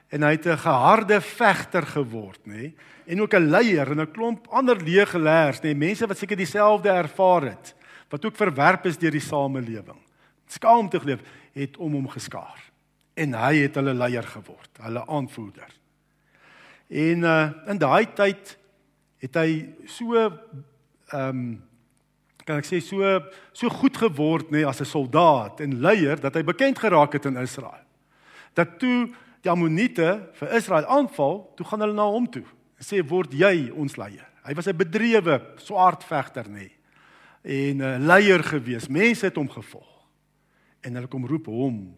en 0.09 0.23
hy 0.23 0.31
het 0.31 0.47
'n 0.47 0.57
geharde 0.57 1.21
vegter 1.21 1.83
geword, 1.83 2.41
nê? 2.47 2.53
Nee, 2.53 2.75
en 3.07 3.21
ook 3.21 3.35
'n 3.35 3.51
leier 3.51 3.91
en 3.91 4.01
'n 4.01 4.11
klomp 4.11 4.49
ander 4.49 4.77
leegelaars, 4.77 5.59
nê, 5.59 5.63
nee, 5.63 5.75
mense 5.75 6.07
wat 6.07 6.19
seker 6.19 6.37
dieselfde 6.37 6.89
ervaar 6.89 7.43
het, 7.43 7.75
wat 8.09 8.25
ook 8.25 8.37
verwerp 8.37 8.87
is 8.87 8.99
deur 8.99 9.11
die 9.11 9.21
samelewing. 9.21 10.01
Skaamte 10.47 11.01
geleef 11.01 11.21
het 11.53 11.77
om 11.77 11.93
hom 11.93 12.09
geskaar. 12.09 12.71
En 13.15 13.35
hy 13.35 13.57
het 13.57 13.75
hulle 13.75 13.95
leier 13.95 14.23
geword, 14.23 14.71
hulle 14.81 15.07
aanvoerder. 15.07 15.73
En 16.89 17.19
uh 17.23 17.51
in 17.67 17.79
daai 17.79 18.07
tyd 18.15 18.59
het 19.23 19.35
hy 19.35 19.51
so 19.87 20.15
ehm 20.17 21.31
um, 21.31 21.63
kan 22.47 22.61
ek 22.63 22.69
sê 22.69 22.79
so 22.79 23.03
so 23.51 23.69
goed 23.81 23.97
geword 23.99 24.53
nê 24.55 24.63
as 24.63 24.81
'n 24.81 24.87
soldaat 24.87 25.61
en 25.61 25.81
leier 25.83 26.21
dat 26.21 26.35
hy 26.35 26.43
bekend 26.43 26.79
geraak 26.79 27.13
het 27.13 27.27
in 27.27 27.37
Israel. 27.37 27.83
Dat 28.55 28.79
toe 28.79 29.11
die 29.43 29.51
Ammoniete 29.51 30.31
vir 30.33 30.55
Israel 30.55 30.87
aanval, 30.87 31.53
toe 31.57 31.67
gaan 31.67 31.81
hulle 31.81 31.95
na 31.95 32.07
hom 32.07 32.27
toe 32.31 32.45
en 32.79 32.85
sê 32.85 33.03
word 33.03 33.33
jy 33.33 33.71
ons 33.75 33.97
leier. 33.97 34.27
Hy 34.45 34.55
was 34.55 34.69
'n 34.69 34.77
bedrewe 34.77 35.43
swaardvegter 35.57 36.47
nê 36.49 36.71
en 37.43 37.83
'n 37.83 38.07
leier 38.07 38.43
gewees. 38.43 38.89
Mense 38.89 39.27
het 39.27 39.37
hom 39.37 39.49
gevolg. 39.49 40.07
En 40.83 40.95
hulle 40.95 41.09
kom 41.09 41.27
roep 41.27 41.47
hom 41.47 41.97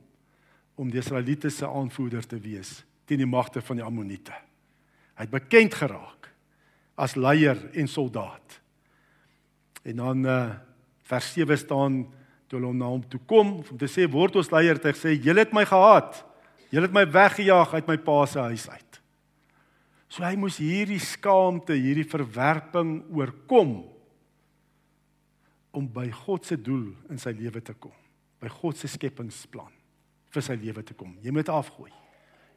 om 0.77 0.91
die 0.91 0.99
Israeliete 0.99 1.51
se 1.51 1.67
aanvoerder 1.67 2.27
te 2.27 2.39
wees 2.39 2.85
teen 3.05 3.19
die 3.19 3.27
magte 3.27 3.61
van 3.61 3.77
die 3.77 3.85
Ammoniete. 3.85 4.33
Hy 5.15 5.25
het 5.25 5.31
bekend 5.31 5.75
geraak 5.75 6.33
as 6.99 7.15
leier 7.15 7.59
en 7.79 7.89
soldaat. 7.89 8.61
En 9.87 10.03
dan 10.05 10.25
uh 10.27 10.41
vers 11.09 11.33
7 11.33 11.57
staan 11.57 12.03
toe 12.49 12.59
hulle 12.59 12.75
na 12.77 12.89
hom 12.93 13.01
toe 13.09 13.21
kom 13.25 13.55
om 13.63 13.79
te 13.81 13.89
sê 13.89 14.05
word 14.13 14.35
ons 14.37 14.51
leier 14.53 14.77
te 14.77 14.93
sê 14.93 15.15
julle 15.17 15.41
het 15.41 15.55
my 15.57 15.65
gehaat. 15.65 16.19
Julle 16.69 16.85
het 16.85 16.93
my 16.93 17.07
weggejaag 17.09 17.73
uit 17.79 17.89
my 17.89 17.97
pa 18.05 18.17
se 18.29 18.43
huis 18.51 18.67
uit. 18.69 18.99
So 20.13 20.25
hy 20.25 20.35
moes 20.41 20.59
hierdie 20.61 21.01
skaamte, 21.01 21.73
hierdie 21.77 22.05
verwerping 22.09 22.99
oorkom 23.17 23.73
om 25.73 25.89
by 25.93 26.11
God 26.27 26.45
se 26.49 26.61
doel 26.61 26.91
in 27.09 27.21
sy 27.21 27.33
lewe 27.37 27.65
te 27.65 27.73
kom. 27.73 27.95
By 28.41 28.53
God 28.53 28.77
se 28.77 28.89
skepingsplan 28.93 29.73
vir 30.33 30.45
sy 30.45 30.57
lewe 30.61 30.85
te 30.85 30.97
kom. 30.97 31.17
Jy 31.25 31.33
moet 31.33 31.49
afgooi. 31.53 31.93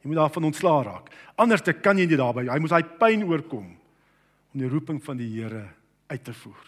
Jy 0.02 0.10
moet 0.10 0.20
daarvan 0.26 0.50
ontslaa 0.50 0.80
raak. 0.88 1.12
Anders 1.40 1.64
te 1.64 1.76
kan 1.78 2.00
jy 2.00 2.08
nie 2.10 2.20
daarby. 2.20 2.50
Hy 2.50 2.60
moes 2.60 2.74
daai 2.74 2.98
pyn 3.00 3.24
oorkom 3.28 3.78
om 4.52 4.60
die 4.60 4.70
roeping 4.70 5.00
van 5.04 5.18
die 5.18 5.30
Here 5.32 5.68
uit 6.12 6.24
te 6.24 6.34
voer. 6.34 6.68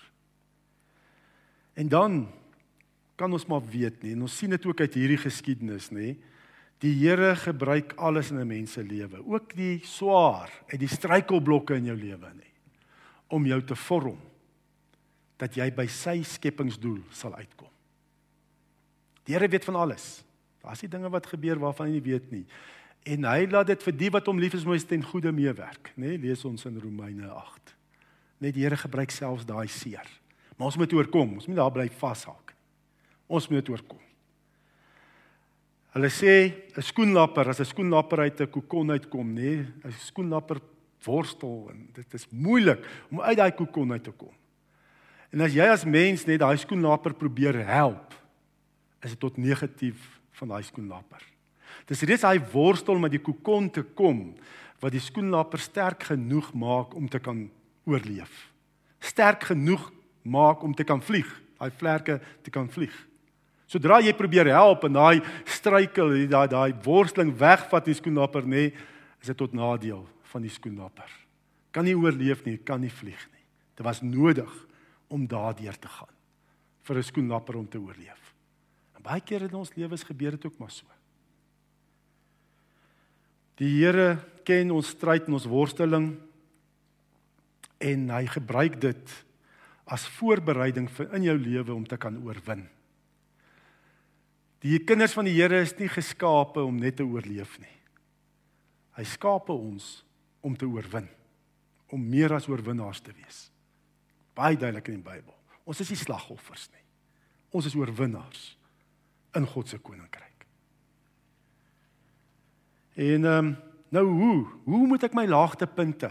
En 1.73 1.89
dan 1.89 2.27
kan 3.15 3.33
ons 3.33 3.45
maar 3.45 3.63
weet 3.67 4.01
nie, 4.03 4.13
en 4.15 4.25
ons 4.25 4.37
sien 4.37 4.53
dit 4.53 4.65
ook 4.65 4.79
uit 4.79 4.95
hierdie 4.97 5.19
geskiedenis, 5.21 5.89
nê. 5.93 6.15
Die 6.83 6.93
Here 6.99 7.35
gebruik 7.39 7.93
alles 7.97 8.31
in 8.31 8.39
'n 8.39 8.47
mens 8.47 8.73
se 8.73 8.83
lewe, 8.83 9.23
ook 9.25 9.55
die 9.55 9.79
swaar 9.83 10.51
en 10.67 10.79
die 10.79 10.87
struikelblokke 10.87 11.75
in 11.75 11.85
jou 11.85 11.95
lewe, 11.95 12.29
nê, 12.33 12.49
om 13.27 13.45
jou 13.45 13.61
te 13.61 13.75
vorm 13.75 14.19
dat 15.37 15.55
jy 15.55 15.71
by 15.71 15.87
sy 15.87 16.23
skepingsdoel 16.23 17.01
sal 17.11 17.35
uitkom. 17.35 17.69
Die 19.25 19.33
Here 19.35 19.47
weet 19.47 19.65
van 19.65 19.75
alles. 19.75 20.23
Daar's 20.63 20.81
nie 20.81 20.89
dinge 20.89 21.09
wat 21.09 21.27
gebeur 21.27 21.59
waarvan 21.59 21.87
hy 21.87 21.93
nie 21.93 22.05
weet 22.05 22.31
nie. 22.31 22.45
En 23.03 23.25
hy 23.27 23.48
laat 23.51 23.67
dit 23.67 23.83
vir 23.83 23.95
die 24.00 24.10
wat 24.10 24.27
hom 24.27 24.39
lief 24.39 24.53
is 24.53 24.65
mooi 24.65 24.79
ten 24.79 25.03
goeie 25.03 25.31
meewerk, 25.31 25.91
nê? 26.00 26.15
Lees 26.17 26.45
ons 26.45 26.65
in 26.65 26.79
Romeine 26.79 27.27
8. 27.27 27.75
Net 28.39 28.53
die 28.55 28.63
Here 28.63 28.77
gebruik 28.77 29.12
selfs 29.12 29.45
daai 29.45 29.67
seer 29.67 30.07
Maar 30.57 30.69
ons 30.69 30.77
moet 30.77 30.93
oorkom. 30.93 31.33
Ons 31.33 31.48
moet 31.50 31.57
daar 31.57 31.72
bly 31.74 31.88
vashou. 31.98 32.36
Ons 33.27 33.48
moet 33.50 33.69
oorkom. 33.69 34.00
Hulle 35.93 36.10
sê 36.10 36.53
'n 36.77 36.81
skoenlapper, 36.81 37.50
as 37.50 37.60
'n 37.60 37.65
skoenlapper 37.65 38.19
uit 38.19 38.41
'n 38.41 38.50
kokon 38.50 38.91
uitkom, 38.91 39.33
nê, 39.33 39.65
'n 39.86 39.91
skoenlapper 39.91 40.60
worstel 41.03 41.69
en 41.69 41.89
dit 41.93 42.13
is 42.13 42.27
moeilik 42.29 42.79
om 43.12 43.22
uit 43.22 43.38
daai 43.38 43.51
kokon 43.51 43.91
uit 43.91 44.03
te 44.03 44.12
kom. 44.12 44.33
En 45.31 45.41
as 45.41 45.53
jy 45.53 45.65
as 45.65 45.86
mens 45.86 46.25
net 46.25 46.39
daai 46.39 46.57
skoenlaper 46.57 47.13
probeer 47.13 47.65
help, 47.65 48.13
is 49.01 49.10
dit 49.10 49.19
tot 49.19 49.38
negatief 49.38 50.19
van 50.31 50.48
daai 50.48 50.63
skoenlaper. 50.63 51.32
Dis 51.87 52.03
reeds 52.07 52.23
daai 52.23 52.39
worstel 52.53 52.99
met 52.99 53.11
die 53.11 53.21
kokon 53.21 53.69
te 53.71 53.83
kom 53.83 54.31
wat 54.83 54.91
die 54.91 55.03
skoenlaper 55.03 55.61
sterk 55.63 56.09
genoeg 56.11 56.51
maak 56.53 56.95
om 56.95 57.07
te 57.09 57.19
kan 57.23 57.45
oorleef. 57.87 58.51
Sterk 58.99 59.43
genoeg 59.51 59.89
maak 60.23 60.63
om 60.63 60.73
te 60.75 60.83
kan 60.87 61.01
vlieg, 61.03 61.27
daai 61.59 61.71
vlerke 61.79 62.19
te 62.43 62.51
kan 62.51 62.69
vlieg. 62.71 62.93
Sodra 63.67 63.99
jy 64.03 64.13
probeer 64.15 64.51
help 64.53 64.83
en 64.87 64.95
daai 64.95 65.21
struikel, 65.49 66.11
daai 66.29 66.47
daai 66.51 66.73
worsteling 66.85 67.31
wegvat 67.39 67.87
die 67.87 67.95
skoenlapper 67.97 68.45
nê, 68.45 68.67
nee, 68.67 68.91
is 69.23 69.31
dit 69.31 69.39
tot 69.39 69.55
nadeel 69.55 70.03
van 70.33 70.43
die 70.43 70.51
skoenlapper. 70.51 71.09
Kan 71.73 71.87
nie 71.87 71.95
oorleef 71.97 72.43
nie, 72.45 72.57
kan 72.59 72.83
nie 72.83 72.91
vlieg 72.91 73.21
nie. 73.31 73.45
Dit 73.73 73.85
was 73.87 74.03
nodig 74.03 74.51
om 75.07 75.25
daardeur 75.27 75.79
te 75.79 75.87
gaan 75.87 76.11
vir 76.83 76.97
'n 76.97 77.03
skoenlapper 77.03 77.55
om 77.55 77.67
te 77.67 77.79
oorleef. 77.79 78.35
En 78.95 79.01
baie 79.01 79.21
kere 79.21 79.45
in 79.45 79.55
ons 79.55 79.75
lewens 79.75 80.03
gebeur 80.03 80.31
dit 80.31 80.45
ook 80.45 80.59
maar 80.59 80.71
so. 80.71 80.85
Die 83.62 83.69
Here 83.77 84.17
ken 84.48 84.72
ons 84.74 84.93
stryd 84.95 85.27
en 85.27 85.38
ons 85.38 85.50
worsteling 85.50 86.07
en 87.83 88.07
hy 88.15 88.24
gebruik 88.31 88.79
dit 88.81 89.13
as 89.93 90.07
voorbereiding 90.17 90.88
vir 90.95 91.12
in 91.17 91.27
jou 91.27 91.36
lewe 91.38 91.75
om 91.75 91.83
te 91.86 92.00
kan 92.00 92.15
oorwin. 92.24 92.63
Die 94.63 94.79
kinders 94.88 95.15
van 95.17 95.27
die 95.27 95.36
Here 95.36 95.60
is 95.62 95.75
nie 95.77 95.91
geskape 95.91 96.63
om 96.63 96.79
net 96.79 96.98
te 96.98 97.05
oorleef 97.05 97.57
nie. 97.60 97.77
Hy 98.95 99.05
skape 99.10 99.51
ons 99.51 100.00
om 100.45 100.55
te 100.55 100.67
oorwin, 100.69 101.07
om 101.91 102.10
meer 102.10 102.33
as 102.36 102.48
oorwinnaars 102.50 103.01
te 103.03 103.13
wees. 103.15 103.48
Baie 104.38 104.57
duidelik 104.57 104.89
in 104.89 105.01
die 105.01 105.05
Bybel. 105.05 105.36
Ons 105.67 105.81
is 105.83 105.91
nie 105.93 106.00
slagoffers 106.00 106.69
nie. 106.74 106.83
Ons 107.53 107.69
is 107.69 107.77
oorwinnaars 107.77 108.45
in 109.38 109.48
God 109.50 109.69
se 109.69 109.79
koninkryk. 109.81 110.32
En 112.93 113.25
ehm 113.25 113.45
um, 113.45 113.55
nou 113.93 114.05
hoe? 114.09 114.45
Hoe 114.65 114.88
moet 114.88 115.03
ek 115.03 115.13
my 115.13 115.25
laagtepunte 115.29 116.09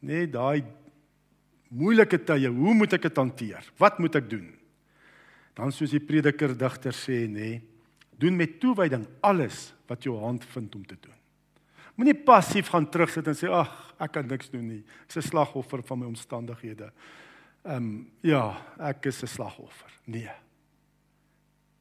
net 0.00 0.32
daai 0.32 0.64
moeilike 1.68 2.20
tye, 2.24 2.48
hoe 2.48 2.74
moet 2.74 2.94
ek 2.96 3.08
dit 3.08 3.20
hanteer? 3.20 3.66
Wat 3.80 3.98
moet 4.00 4.16
ek 4.16 4.30
doen? 4.30 4.46
Dan 5.58 5.72
soos 5.74 5.92
die 5.92 6.00
prediker 6.00 6.54
digter 6.56 6.96
sê 6.96 7.26
nê, 7.28 7.58
doen 8.16 8.36
met 8.38 8.56
toewyding 8.62 9.04
alles 9.20 9.72
wat 9.90 10.06
jou 10.06 10.16
hand 10.22 10.46
vind 10.54 10.74
om 10.78 10.84
te 10.86 10.96
doen. 10.96 11.16
Moenie 11.98 12.14
passief 12.14 12.70
gaan 12.70 12.86
terugsit 12.86 13.26
en 13.26 13.36
sê 13.36 13.50
ag, 13.50 13.72
ek 13.98 14.12
kan 14.14 14.28
niks 14.30 14.52
doen 14.52 14.64
nie. 14.64 14.82
Ek's 15.06 15.18
'n 15.18 15.28
slagoffer 15.28 15.82
van 15.82 15.98
my 15.98 16.06
omstandighede. 16.06 16.92
Ehm 17.64 17.76
um, 17.76 18.10
ja, 18.22 18.56
ek 18.78 19.06
is 19.06 19.22
'n 19.22 19.26
slagoffer. 19.26 19.90
Nee. 20.06 20.30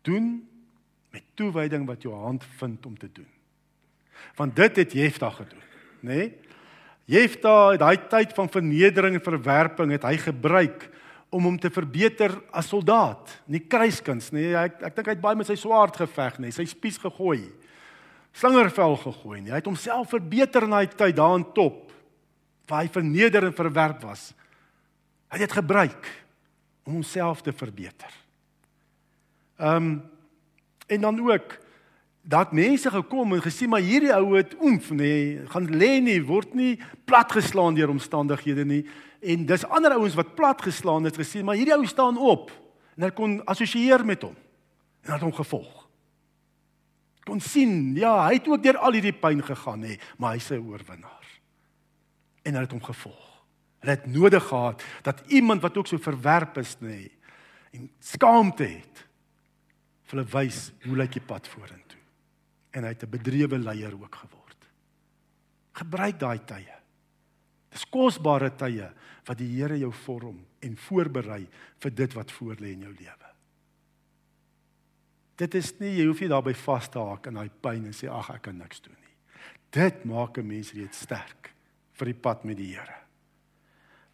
Doen 0.02 0.48
met 1.12 1.24
toewyding 1.36 1.86
wat 1.86 2.02
jou 2.02 2.14
hand 2.14 2.44
vind 2.44 2.86
om 2.86 2.98
te 2.98 3.10
doen. 3.12 3.37
Want 4.38 4.56
dit 4.56 4.84
het 4.84 4.94
Jefta 4.94 5.30
gedoen, 5.30 5.64
nê? 6.02 6.16
Nee? 6.16 6.28
Jefta, 7.08 7.78
daai 7.80 7.96
tyd 8.12 8.34
van 8.36 8.50
vernedering 8.52 9.16
en 9.16 9.24
verwerping 9.24 9.94
het 9.96 10.04
hy 10.04 10.18
gebruik 10.20 10.90
om 11.32 11.46
hom 11.48 11.56
te 11.60 11.70
verbeter 11.72 12.34
as 12.52 12.68
soldaat. 12.68 13.32
Nie 13.48 13.62
kruiskuns 13.64 14.34
nie. 14.36 14.50
Ek 14.52 14.82
ek 14.90 14.98
dink 14.98 15.08
hy 15.08 15.16
het 15.16 15.24
baie 15.24 15.40
met 15.40 15.48
sy 15.48 15.56
swaard 15.60 15.96
geveg 15.96 16.36
nie, 16.44 16.52
sy 16.52 16.66
spies 16.68 17.00
gegooi. 17.00 17.46
Slingervel 18.36 18.98
gegooi 19.06 19.40
nie. 19.40 19.54
Hy 19.54 19.62
het 19.62 19.70
homself 19.70 20.12
verbeter 20.12 20.68
in 20.68 20.76
daai 20.76 20.92
tyd 20.92 21.16
daar 21.16 21.38
in 21.40 21.48
top 21.56 21.86
waar 22.68 22.84
hy 22.84 22.92
verneder 22.92 23.48
en 23.48 23.56
verwerp 23.56 24.04
was. 24.04 24.34
Hy 25.32 25.40
het 25.40 25.48
dit 25.48 25.56
gebruik 25.62 26.10
om 26.84 27.00
homself 27.00 27.40
te 27.44 27.56
verbeter. 27.56 28.12
Ehm 29.64 29.76
um, 29.76 29.90
en 30.88 31.02
dan 31.04 31.18
ook 31.20 31.58
dat 32.28 32.52
mense 32.52 32.92
gekom 32.92 33.34
en 33.34 33.42
gesien 33.42 33.72
maar 33.72 33.84
hierdie 33.84 34.12
ou 34.12 34.36
het 34.36 34.52
oomf 34.60 34.90
nê, 34.92 34.98
nee, 35.00 35.46
gaan 35.48 35.68
lê 35.72 35.94
nie, 36.04 36.20
word 36.28 36.52
nie 36.60 36.76
platgeslaan 37.08 37.78
deur 37.78 37.94
omstandighede 37.94 38.66
nie. 38.68 38.82
En 39.24 39.46
dis 39.48 39.64
ander 39.72 39.96
ouens 39.96 40.18
wat 40.20 40.36
platgeslaan 40.36 41.08
het 41.08 41.16
gesien, 41.18 41.46
maar 41.48 41.56
hierdie 41.56 41.76
ou 41.78 41.86
staan 41.88 42.20
op 42.20 42.52
en 42.98 43.06
hulle 43.06 43.16
kon 43.16 43.40
assosieer 43.48 44.04
met 44.06 44.26
hom 44.28 44.36
en 45.06 45.14
het 45.14 45.24
hom 45.24 45.32
gevolg. 45.38 45.86
Kon 47.28 47.40
sien, 47.44 47.96
ja, 47.96 48.26
hy 48.26 48.40
het 48.42 48.48
ook 48.52 48.64
deur 48.64 48.80
al 48.84 48.98
hierdie 48.98 49.16
pyn 49.16 49.44
gegaan 49.44 49.86
nê, 49.86 49.96
maar 50.20 50.36
hy's 50.36 50.52
'n 50.52 50.68
oorwinnaar. 50.68 51.28
En 52.44 52.54
hulle 52.54 52.68
het 52.68 52.76
hom 52.76 52.84
gevolg. 52.84 53.26
Hulle 53.80 53.96
het 53.96 54.06
nodig 54.06 54.44
gehad 54.44 54.84
dat 55.04 55.24
iemand 55.28 55.62
wat 55.62 55.78
ook 55.78 55.88
so 55.88 55.98
verwerp 55.98 56.58
is 56.58 56.76
nê 56.82 57.08
en 57.72 57.90
skaamte 58.00 58.64
het 58.64 59.08
vir 60.04 60.20
hulle 60.20 60.32
wys 60.32 60.72
hoe 60.84 60.96
lyk 60.98 61.12
die 61.12 61.28
pad 61.28 61.48
vorentoe 61.48 61.97
en 62.78 62.86
hy 62.86 62.94
het 62.94 63.04
'n 63.04 63.10
bedrewe 63.10 63.58
leier 63.58 63.94
ook 63.94 64.16
geword. 64.16 64.68
Gebruik 65.74 66.20
daai 66.20 66.40
tye. 66.46 66.76
Dis 67.70 67.86
kosbare 67.90 68.56
tye 68.56 68.92
wat 69.26 69.38
die 69.38 69.50
Here 69.58 69.78
jou 69.78 69.92
vorm 69.92 70.46
en 70.62 70.78
voorberei 70.78 71.48
vir 71.80 71.92
dit 71.92 72.14
wat 72.14 72.32
voorlê 72.32 72.74
in 72.74 72.86
jou 72.88 72.94
lewe. 72.94 73.28
Dit 75.38 75.56
is 75.56 75.74
nie 75.80 75.98
jy 75.98 76.06
hoef 76.06 76.22
nie 76.22 76.30
daarby 76.30 76.54
vas 76.54 76.90
te 76.90 77.00
haak 77.00 77.28
in 77.28 77.34
daai 77.34 77.50
pyn 77.50 77.86
en 77.86 77.94
sê 77.94 78.10
ag 78.10 78.30
ek 78.30 78.42
kan 78.42 78.58
niks 78.58 78.82
doen 78.82 78.96
nie. 78.96 79.16
Dit 79.72 80.06
maak 80.06 80.38
'n 80.38 80.48
mens 80.48 80.72
reeds 80.74 81.00
sterk 81.00 81.54
vir 81.94 82.06
die 82.06 82.22
pad 82.22 82.44
met 82.44 82.58
die 82.58 82.74
Here. 82.74 82.98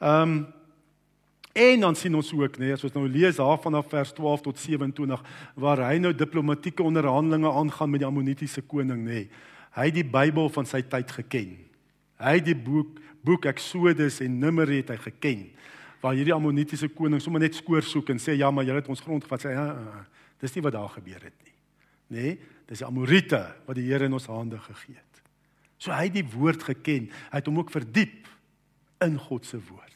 Ehm 0.02 0.22
um, 0.22 0.54
En 1.54 1.80
dan 1.80 1.96
sien 1.96 2.16
ons 2.18 2.32
ook, 2.34 2.56
nee, 2.58 2.74
as 2.74 2.82
ons 2.88 2.96
nou 2.96 3.06
lees 3.06 3.38
daar 3.38 3.60
vanaf 3.62 3.92
vers 3.92 4.12
12 4.18 4.42
tot 4.42 4.60
27 4.60 5.22
waar 5.62 5.84
hy 5.86 6.00
nou 6.02 6.10
diplomatieke 6.18 6.82
onderhandelinge 6.82 7.52
aangaan 7.52 7.92
met 7.94 8.02
die 8.02 8.08
Ammonitiese 8.10 8.64
koning, 8.66 9.04
nê. 9.06 9.20
Nee, 9.20 9.52
hy 9.78 9.86
het 9.90 9.98
die 10.00 10.06
Bybel 10.06 10.50
van 10.54 10.66
sy 10.70 10.82
tyd 10.86 11.14
geken. 11.14 11.54
Hy 12.22 12.34
het 12.40 12.48
die 12.50 12.58
boek 12.58 13.00
boek 13.24 13.46
Eksodus 13.48 14.18
en 14.26 14.34
Numeri 14.42 14.82
het 14.82 14.90
hy 14.92 14.98
geken. 15.06 15.46
Waar 16.02 16.18
hierdie 16.18 16.34
Ammonitiese 16.36 16.90
koning 16.92 17.22
sommer 17.24 17.46
net 17.46 17.56
skoor 17.56 17.86
soek 17.86 18.10
en 18.12 18.20
sê 18.20 18.36
ja, 18.36 18.50
maar 18.52 18.66
julle 18.68 18.82
het 18.82 18.90
ons 18.92 19.06
grond 19.06 19.24
gevat, 19.24 19.46
sê 19.46 19.54
ja, 19.54 19.70
dis 20.44 20.58
nie 20.58 20.66
wat 20.66 20.76
daar 20.76 20.92
gebeur 20.98 21.22
het 21.22 21.38
nie. 21.46 21.56
Nê? 22.10 22.26
Nee, 22.34 22.36
dis 22.68 22.82
die 22.82 22.90
Amorite 22.90 23.46
wat 23.68 23.78
die 23.78 23.86
Here 23.88 24.10
in 24.10 24.18
ons 24.18 24.28
hande 24.28 24.58
gegee 24.66 24.98
het. 24.98 25.24
So 25.78 25.94
hy 25.94 26.10
het 26.10 26.18
die 26.18 26.30
woord 26.34 26.66
geken. 26.66 27.12
Hy 27.30 27.40
het 27.40 27.48
hom 27.48 27.62
ook 27.62 27.72
verdiep 27.72 28.28
in 29.06 29.22
God 29.22 29.46
se 29.46 29.62
woord 29.62 29.94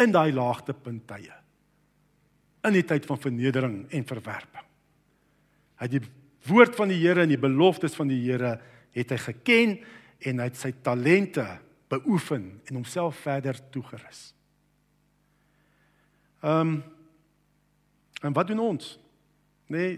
in 0.00 0.12
daai 0.14 0.32
laagtepunt 0.32 1.06
tye. 1.08 1.36
In 2.66 2.76
die 2.76 2.84
tyd 2.84 3.06
van 3.08 3.20
vernedering 3.20 3.76
en 3.88 4.06
verwerping. 4.08 4.66
Hy 5.80 5.88
het 5.88 5.94
die 5.96 6.04
woord 6.50 6.76
van 6.76 6.92
die 6.92 7.00
Here 7.00 7.24
en 7.24 7.32
die 7.32 7.40
beloftes 7.40 7.96
van 7.96 8.10
die 8.10 8.20
Here 8.24 8.58
het 8.96 9.12
hy 9.14 9.18
geken 9.22 9.74
en 10.28 10.42
hy 10.42 10.48
het 10.50 10.58
sy 10.60 10.72
talente 10.84 11.46
beoefen 11.90 12.60
en 12.68 12.80
homself 12.80 13.18
verder 13.24 13.58
toegerus. 13.72 14.30
Ehm 16.44 16.74
um, 16.76 16.80
en 18.20 18.34
wat 18.36 18.50
doen 18.50 18.58
ons? 18.60 18.98
Nee, 19.72 19.94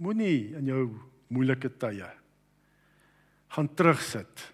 moenie 0.00 0.56
in 0.56 0.70
jou 0.70 0.84
moeilike 1.28 1.68
tye 1.76 2.08
gaan 3.52 3.68
terugsit 3.76 4.46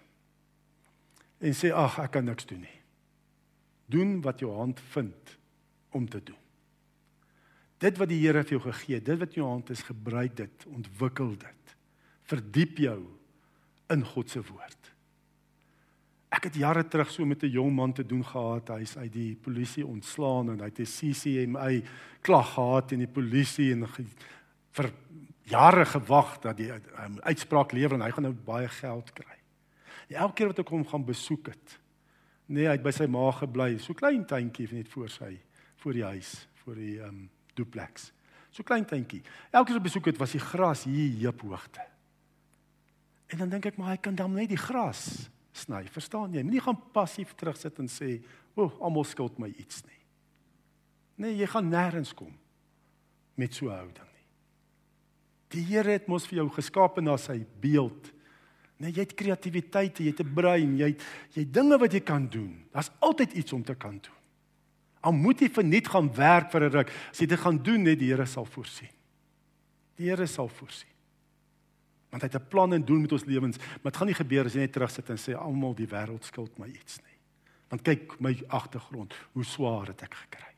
en 1.39 1.55
sê 1.55 1.71
ag 1.71 1.95
ek 2.03 2.11
kan 2.17 2.27
niks 2.27 2.47
doen 2.49 2.59
nie. 2.63 2.79
Doen 3.85 4.21
wat 4.21 4.39
jou 4.39 4.51
hand 4.55 4.79
vind 4.93 5.37
om 5.91 6.09
te 6.09 6.23
doen. 6.23 6.39
Dit 7.77 7.97
wat 7.99 8.09
die 8.09 8.21
Here 8.21 8.43
vir 8.43 8.57
jou 8.57 8.63
gegee 8.69 8.95
het, 8.95 9.05
dit 9.05 9.19
wat 9.19 9.35
in 9.35 9.41
jou 9.41 9.49
hand 9.49 9.69
is, 9.69 9.83
gebruik 9.83 10.37
dit, 10.37 10.65
ontwikkel 10.71 11.35
dit. 11.37 11.75
Verdiep 12.31 12.77
jou 12.77 12.99
in 13.91 14.05
God 14.13 14.29
se 14.31 14.41
woord. 14.41 14.91
Ek 16.33 16.47
het 16.47 16.55
jare 16.57 16.81
terug 16.87 17.11
so 17.11 17.25
met 17.25 17.43
'n 17.43 17.51
jong 17.51 17.73
man 17.75 17.93
te 17.93 18.05
doen 18.05 18.23
gehad. 18.25 18.67
Hy's 18.67 18.97
uit 18.97 19.13
die 19.13 19.35
polisie 19.35 19.85
ontslaan 19.85 20.49
en 20.49 20.59
hy 20.59 20.65
het 20.65 20.79
'n 20.79 20.85
CCMA 20.85 21.81
klag 22.21 22.53
gehad 22.53 22.87
teen 22.87 22.99
die 22.99 23.07
polisie 23.07 23.71
en 23.71 23.87
vir 24.71 24.91
jare 25.43 25.85
gewag 25.85 26.39
dat 26.39 26.57
die 26.57 26.71
um, 26.71 27.19
uitspraak 27.19 27.71
lewer 27.71 27.93
en 27.93 28.01
hy 28.01 28.11
gaan 28.11 28.23
nou 28.23 28.33
baie 28.33 28.67
geld 28.67 29.13
kry. 29.13 29.37
En 30.07 30.15
elke 30.15 30.33
keer 30.33 30.47
wat 30.47 30.59
ek 30.59 30.69
hom 30.69 30.85
gaan 30.87 31.05
besoek 31.05 31.47
het, 31.47 31.79
Nee, 32.47 32.67
hy 32.67 32.75
het 32.75 32.83
by 32.83 32.91
sy 32.91 33.07
ma 33.07 33.31
gebly, 33.31 33.77
so 33.79 33.93
klein 33.93 34.25
tuintjie 34.27 34.67
net 34.73 34.89
voor 34.91 35.09
sy 35.09 35.37
voor 35.83 35.93
die 35.97 36.03
huis, 36.03 36.47
voor 36.63 36.75
die 36.79 36.93
ehm 37.01 37.09
um, 37.09 37.23
duplex. 37.53 38.11
So 38.53 38.63
klein 38.63 38.85
tuintjie. 38.85 39.21
Elke 39.51 39.71
keer 39.71 39.79
ek 39.81 39.87
besoek 39.89 40.07
het, 40.09 40.17
was 40.21 40.31
die 40.33 40.41
gras 40.41 40.85
hier 40.87 41.11
heup 41.25 41.41
hoogte. 41.43 41.83
En 43.33 43.41
dan 43.43 43.51
dink 43.51 43.67
ek 43.67 43.77
maar 43.77 43.91
hy 43.91 43.99
kan 44.01 44.15
dan 44.15 44.33
net 44.33 44.49
die 44.53 44.59
gras 44.59 45.27
sny, 45.53 45.83
verstaan 45.93 46.33
jy? 46.33 46.41
Moenie 46.45 46.63
gaan 46.63 46.79
passief 46.95 47.35
terugsit 47.37 47.77
en 47.79 47.89
sê, 47.91 48.23
"O, 48.55 48.63
oh, 48.63 48.81
almal 48.81 49.03
skuld 49.03 49.37
my 49.39 49.51
iets 49.57 49.83
nie." 49.85 50.01
Nee, 51.17 51.37
jy 51.37 51.47
gaan 51.47 51.69
nêrens 51.69 52.13
kom 52.13 52.33
met 53.35 53.53
so 53.53 53.65
'n 53.65 53.77
houding 53.77 54.07
nie. 54.13 54.27
Die 55.49 55.61
Here 55.61 55.91
het 55.91 56.07
mos 56.07 56.25
vir 56.27 56.37
jou 56.37 56.49
geskaap 56.49 57.01
na 57.01 57.17
sy 57.17 57.45
beeld 57.59 58.12
Nee, 58.77 58.91
jy 58.91 59.05
het 59.05 59.13
kreatiwiteit, 59.13 59.97
jy 59.97 60.11
het 60.11 60.19
'n 60.19 60.33
brein, 60.33 60.77
jy 60.77 60.87
het 60.87 61.01
jy 61.33 61.41
het 61.41 61.53
dinge 61.53 61.77
wat 61.77 61.93
jy 61.93 61.99
kan 61.99 62.27
doen. 62.27 62.65
Daar's 62.71 62.91
altyd 62.99 63.33
iets 63.33 63.53
om 63.53 63.63
te 63.63 63.75
kan 63.75 63.99
doen. 64.01 64.21
Al 65.01 65.11
moet 65.11 65.39
jy 65.39 65.49
verniet 65.49 65.87
gaan 65.87 66.13
werk 66.15 66.51
vir 66.51 66.63
'n 66.63 66.71
ruk, 66.71 66.89
as 67.11 67.19
jy 67.19 67.25
dit 67.27 67.39
gaan 67.39 67.63
doen, 67.63 67.83
net 67.83 67.99
die 67.99 68.09
Here 68.09 68.25
sal 68.25 68.45
voorsien. 68.45 68.89
Die 69.95 70.09
Here 70.09 70.25
sal 70.25 70.47
voorsien. 70.47 70.93
Want 72.09 72.21
hy 72.23 72.29
het 72.29 72.41
'n 72.41 72.47
plan 72.47 72.73
en 72.73 72.85
doel 72.85 72.99
met 72.99 73.11
ons 73.11 73.25
lewens, 73.25 73.57
maar 73.57 73.91
dit 73.91 73.97
gaan 73.97 74.07
nie 74.07 74.15
gebeur 74.15 74.45
as 74.45 74.53
jy 74.53 74.59
net 74.59 74.73
terugsit 74.73 75.09
en 75.09 75.17
sê 75.17 75.35
almal 75.35 75.75
die 75.75 75.87
wêreld 75.87 76.23
skuld 76.23 76.57
my 76.57 76.67
iets 76.67 76.97
nie. 76.97 77.17
Want 77.69 77.81
kyk 77.81 78.19
my 78.19 78.43
agtergrond, 78.47 79.13
hoe 79.33 79.43
swaar 79.43 79.87
het 79.87 80.01
ek 80.01 80.13
gekry. 80.13 80.53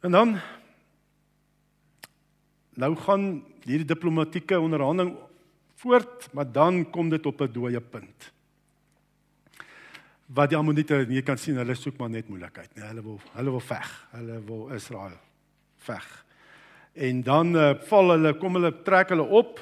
En 0.00 0.10
dan 0.10 0.40
nou 2.78 2.94
gaan 2.96 3.30
hierdie 3.66 3.88
diplomatieke 3.88 4.58
onderhandeling 4.60 5.16
voort, 5.82 6.28
maar 6.32 6.46
dan 6.52 6.84
kom 6.90 7.10
dit 7.10 7.26
op 7.26 7.40
'n 7.40 7.52
dooie 7.52 7.80
punt. 7.80 8.32
Wat 10.26 10.48
die 10.48 10.58
Amoniete, 10.58 11.06
jy 11.08 11.22
kan 11.22 11.38
sien, 11.38 11.56
hulle 11.56 11.74
soek 11.74 11.96
maar 11.98 12.10
net 12.10 12.28
moeilikheid, 12.28 12.74
nee, 12.74 12.84
hulle 12.84 13.02
wil 13.02 13.20
hulle 13.32 13.50
wil 13.50 13.60
veg. 13.60 14.08
Hulle 14.10 14.40
wil 14.44 14.68
Israel 14.68 15.18
veg. 15.76 16.24
En 16.92 17.22
dan 17.22 17.56
uh, 17.56 17.74
val 17.88 18.10
hulle, 18.10 18.34
kom 18.34 18.54
hulle 18.54 18.82
trek 18.82 19.08
hulle 19.08 19.22
op. 19.22 19.60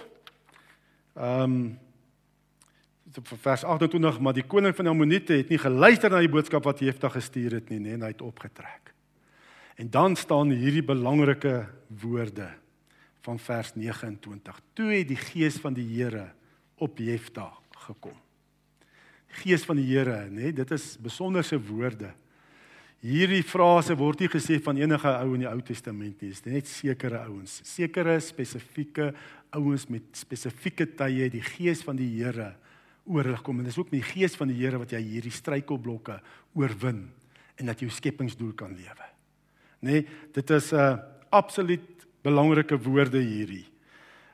Ehm 1.14 1.42
um, 1.42 1.78
op 3.16 3.28
vers 3.40 3.64
28 3.64 4.18
maar 4.20 4.34
die 4.34 4.44
koning 4.44 4.74
van 4.76 4.84
die 4.84 4.92
Amoniete 4.92 5.32
het 5.32 5.48
nie 5.48 5.58
geluister 5.58 6.10
na 6.10 6.18
die 6.18 6.28
boodskap 6.28 6.64
wat 6.64 6.78
Jefta 6.78 7.08
gestuur 7.08 7.52
het 7.52 7.70
nie, 7.70 7.78
nee, 7.78 7.92
en 7.92 8.02
hy 8.02 8.08
het 8.08 8.22
opgetrek. 8.22 8.92
En 9.76 9.90
dan 9.90 10.16
staan 10.16 10.50
hierdie 10.50 10.84
belangrike 10.84 11.66
woorde 11.88 12.50
van 13.26 13.40
vers 13.42 13.74
29. 13.74 14.60
Toe 14.78 14.92
het 14.92 15.08
die 15.10 15.18
gees 15.18 15.58
van 15.62 15.74
die 15.74 15.86
Here 15.96 16.28
op 16.82 16.98
Jefta 17.02 17.50
gekom. 17.86 18.14
Gees 19.42 19.66
van 19.66 19.80
die 19.80 19.88
Here, 19.88 20.26
nê, 20.30 20.48
nee, 20.48 20.54
dit 20.54 20.76
is 20.76 20.94
besonderse 21.02 21.58
woorde. 21.68 22.12
Hierdie 23.04 23.42
frase 23.44 23.94
word 23.98 24.22
nie 24.22 24.30
gesê 24.32 24.56
van 24.62 24.78
enige 24.80 25.10
ou 25.10 25.34
in 25.36 25.44
die 25.44 25.50
Ou 25.50 25.58
Testament 25.64 26.22
nie, 26.22 26.30
dit 26.32 26.38
is 26.38 26.44
net 26.46 26.70
sekere 26.70 27.20
ouens, 27.26 27.58
sekere 27.68 28.16
spesifieke 28.24 29.10
ouens 29.54 29.84
met 29.92 30.06
spesifieke 30.16 30.88
tye 30.98 31.28
die 31.30 31.44
gees 31.44 31.84
van 31.86 31.98
die 31.98 32.08
Here 32.16 32.54
oor 33.06 33.28
hulle 33.28 33.42
kom 33.46 33.60
en 33.60 33.68
dis 33.68 33.76
ook 33.78 33.92
met 33.92 34.00
die 34.00 34.08
gees 34.14 34.34
van 34.38 34.50
die 34.50 34.58
Here 34.58 34.80
wat 34.82 34.94
jy 34.96 35.02
hierdie 35.04 35.34
struikelblokke 35.34 36.16
oorwin 36.58 37.04
en 37.60 37.70
dat 37.70 37.84
jou 37.84 37.90
skepingsdoel 37.92 38.56
kan 38.58 38.72
lewe. 38.74 39.12
Nê, 39.84 40.00
nee, 40.00 40.06
dit 40.34 40.50
is 40.56 40.72
'n 40.72 40.80
uh, 40.80 40.96
absoluut 41.30 41.95
belangrike 42.26 42.78
woorde 42.82 43.22
hierdie. 43.22 43.64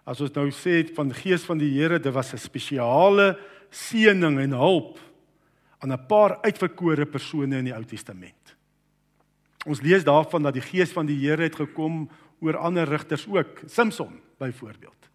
As 0.08 0.20
ons 0.24 0.32
nou 0.34 0.48
sê 0.50 0.82
van 0.96 1.12
gees 1.14 1.44
van 1.46 1.60
die 1.60 1.70
Here, 1.76 2.00
dit 2.00 2.14
was 2.14 2.32
'n 2.34 2.38
spesiale 2.38 3.38
seëning 3.70 4.40
en 4.40 4.52
hulp 4.52 4.98
aan 5.80 5.92
'n 5.92 6.06
paar 6.06 6.38
uitverkore 6.42 7.06
persone 7.06 7.58
in 7.58 7.64
die 7.64 7.74
Ou 7.74 7.84
Testament. 7.84 8.56
Ons 9.66 9.82
lees 9.82 10.04
daarvan 10.04 10.42
dat 10.42 10.54
die 10.54 10.62
gees 10.62 10.92
van 10.92 11.06
die 11.06 11.18
Here 11.18 11.42
het 11.42 11.56
gekom 11.56 12.08
oor 12.40 12.56
ander 12.56 12.88
rigters 12.88 13.26
ook, 13.28 13.62
Samson 13.66 14.20
byvoorbeeld. 14.38 15.08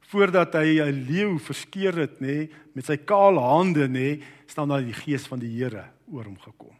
Voordat 0.00 0.52
hy 0.54 0.80
'n 0.80 1.06
leeu 1.08 1.38
verskeur 1.38 1.94
het, 1.94 2.20
nê, 2.20 2.48
met 2.72 2.84
sy 2.84 2.96
kaal 2.96 3.38
hande, 3.38 3.88
nê, 3.88 4.22
staan 4.46 4.68
daar 4.68 4.84
die 4.84 4.94
gees 4.94 5.26
van 5.26 5.38
die 5.38 5.50
Here 5.50 5.84
oor 6.12 6.24
hom 6.24 6.38
gekom. 6.38 6.76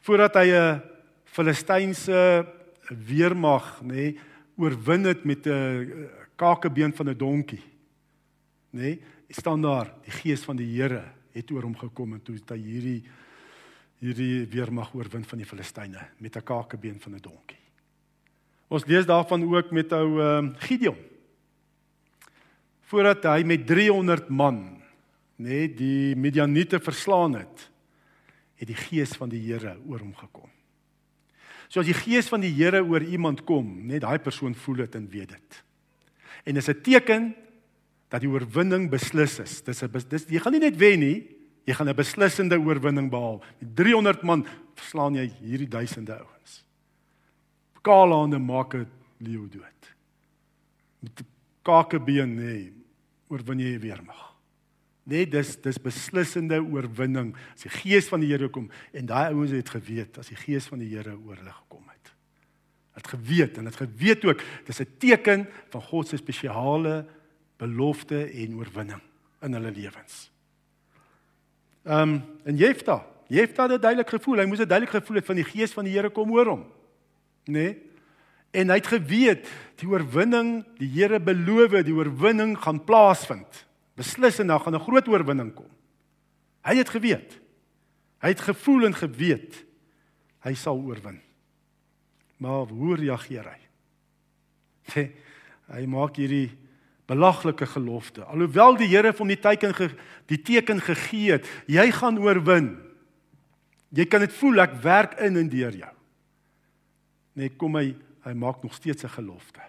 Voordat 0.00 0.34
hy 0.34 0.50
'n 0.50 0.82
Filistynse 1.24 2.46
weermag 2.90 3.80
nê 3.82 3.94
nee, 3.94 4.18
oorwin 4.56 5.04
het 5.04 5.24
met 5.24 5.46
'n 5.46 6.08
kakebeen 6.36 6.92
van 6.94 7.08
'n 7.08 7.16
donkie. 7.16 7.62
Nê? 8.70 8.80
Nee, 8.80 9.00
staan 9.28 9.62
daar 9.62 9.94
die 10.02 10.12
gees 10.12 10.42
van 10.42 10.56
die 10.56 10.80
Here 10.80 11.04
het 11.32 11.50
oor 11.50 11.62
hom 11.62 11.76
gekom 11.76 12.12
en 12.12 12.22
toe 12.22 12.34
het 12.34 12.50
hy 12.50 12.58
hierdie 12.58 13.02
hierdie 14.00 14.46
weermag 14.48 14.94
oorwin 14.94 15.24
van 15.24 15.38
die 15.38 15.46
Filistyne 15.46 16.08
met 16.18 16.36
'n 16.36 16.42
kakebeen 16.42 17.00
van 17.00 17.14
'n 17.14 17.20
donkie. 17.20 17.60
Ons 18.68 18.86
lees 18.86 19.06
daarvan 19.06 19.42
ook 19.42 19.70
met 19.70 19.92
ou 19.92 20.20
uh, 20.20 20.54
Gideon. 20.56 20.96
Voordat 22.80 23.22
hy 23.22 23.42
met 23.42 23.66
300 23.66 24.28
man 24.28 24.82
nê 25.36 25.48
nee, 25.48 25.74
die 25.74 26.16
Midianiete 26.16 26.80
verslaan 26.80 27.34
het, 27.34 27.70
het 28.54 28.68
die 28.68 28.76
gees 28.76 29.12
van 29.16 29.28
die 29.28 29.40
Here 29.40 29.76
oor 29.86 29.98
hom 29.98 30.14
gekom. 30.14 30.48
So 31.70 31.80
as 31.80 31.86
die 31.86 31.94
gees 31.94 32.26
van 32.28 32.42
die 32.42 32.50
Here 32.50 32.82
oor 32.82 33.02
iemand 33.02 33.44
kom, 33.46 33.86
net 33.86 34.02
daai 34.02 34.18
persoon 34.18 34.56
voel 34.58 34.82
dit 34.82 34.96
en 34.98 35.06
weet 35.08 35.36
dit. 35.36 35.62
En 36.44 36.54
dis 36.54 36.68
'n 36.68 36.82
teken 36.82 37.34
dat 38.08 38.20
die 38.20 38.28
oorwinning 38.30 38.90
beslis 38.90 39.38
is. 39.38 39.62
Dis 39.62 39.82
'n 39.82 39.90
dis 40.08 40.26
jy 40.26 40.40
gaan 40.40 40.52
nie 40.52 40.60
net 40.60 40.76
wen 40.76 40.98
nie, 40.98 41.28
jy 41.64 41.74
gaan 41.74 41.88
'n 41.88 41.94
beslissende 41.94 42.58
oorwinning 42.58 43.10
behaal. 43.10 43.42
Met 43.60 43.76
300 43.76 44.22
man 44.22 44.46
verslaan 44.74 45.14
jy 45.14 45.30
hierdie 45.42 45.68
duisende 45.68 46.18
ouens. 46.18 46.64
Kaalhande 47.82 48.38
maak 48.38 48.74
'n 48.74 48.86
leeu 49.18 49.48
dood. 49.48 49.94
Met 51.00 51.22
kakebeen 51.62 52.34
nê, 52.34 52.72
oorwin 53.28 53.60
jy 53.60 53.78
weer 53.78 54.02
mag. 54.04 54.29
Net 55.10 55.32
dis 55.32 55.56
dis 55.64 55.78
beslissende 55.82 56.60
oorwinning 56.62 57.32
as 57.54 57.64
die 57.64 57.72
gees 57.80 58.08
van 58.10 58.22
die 58.22 58.30
Here 58.30 58.50
kom 58.52 58.68
en 58.94 59.08
daai 59.08 59.32
ouens 59.32 59.54
het 59.54 59.72
geweet 59.72 60.20
as 60.22 60.30
die 60.30 60.38
gees 60.38 60.68
van 60.70 60.82
die 60.82 60.90
Here 60.92 61.16
oor 61.16 61.38
hulle 61.40 61.54
gekom 61.54 61.88
het. 61.90 62.12
Het 62.98 63.08
geweet 63.14 63.58
en 63.58 63.66
het 63.66 63.78
geweet 63.80 64.24
ook 64.28 64.44
dis 64.66 64.80
'n 64.80 64.88
teken 64.98 65.48
van 65.70 65.82
God 65.82 66.08
se 66.08 66.16
spesiale 66.16 67.06
belofte 67.58 68.24
en 68.24 68.56
oorwinning 68.56 69.02
in 69.42 69.52
hulle 69.52 69.70
lewens. 69.70 70.30
Ehm 71.84 72.02
um, 72.02 72.22
en 72.44 72.56
Jefta, 72.56 73.06
Jefta 73.26 73.68
het 73.68 73.82
duidelik 73.82 74.10
gevoel, 74.10 74.38
hy 74.38 74.46
moes 74.46 74.60
'n 74.60 74.68
duidelik 74.68 74.94
gevoel 74.94 75.16
het 75.16 75.26
van 75.26 75.36
die 75.36 75.44
gees 75.44 75.72
van 75.72 75.84
die 75.84 75.94
Here 75.94 76.10
kom 76.10 76.30
oor 76.32 76.46
hom. 76.46 76.64
Nê? 77.46 77.52
Nee? 77.52 77.82
En 78.50 78.68
hy 78.68 78.76
het 78.76 78.86
geweet 78.86 79.48
die 79.74 79.88
oorwinning, 79.88 80.64
die 80.78 80.88
Here 80.88 81.20
beloof, 81.20 81.82
die 81.82 81.94
oorwinning 81.94 82.58
gaan 82.58 82.84
plaasvind 82.84 83.69
beslis 84.00 84.40
en 84.40 84.52
daar 84.52 84.60
gaan 84.64 84.74
'n 84.74 84.86
groot 84.86 85.08
oorwinning 85.08 85.54
kom. 85.54 85.68
Hy 86.64 86.76
het 86.76 86.88
geweet. 86.88 87.40
Hy 88.20 88.28
het 88.28 88.40
gevoel 88.40 88.86
en 88.86 88.94
geweet 88.94 89.64
hy 90.44 90.54
sal 90.54 90.78
oorwin. 90.80 91.20
Maar 92.36 92.66
hoe 92.72 92.96
reageer 92.96 93.44
hy? 93.44 93.60
Hy, 94.94 95.04
hy 95.68 95.86
maak 95.86 96.16
hierdie 96.16 96.50
belaglike 97.10 97.66
gelofte. 97.66 98.24
Alhoewel 98.24 98.76
die 98.76 98.88
Here 98.88 99.12
hom 99.18 99.28
die 99.28 99.40
teken 99.40 99.74
ge, 99.74 99.90
die 100.26 100.40
teken 100.40 100.80
gegee 100.80 101.32
het, 101.36 101.48
jy 101.66 101.90
gaan 101.92 102.18
oorwin. 102.18 102.78
Jy 103.90 104.06
kan 104.06 104.20
dit 104.20 104.32
voel 104.32 104.62
ek 104.64 104.78
werk 104.84 105.18
in 105.20 105.36
en 105.36 105.48
deur 105.50 105.74
jou. 105.74 105.94
Nee, 107.34 107.50
kom 107.50 107.76
hy 107.76 107.96
hy 108.24 108.34
maak 108.36 108.62
nog 108.62 108.74
steeds 108.74 109.04
'n 109.04 109.08
gelofte. 109.08 109.60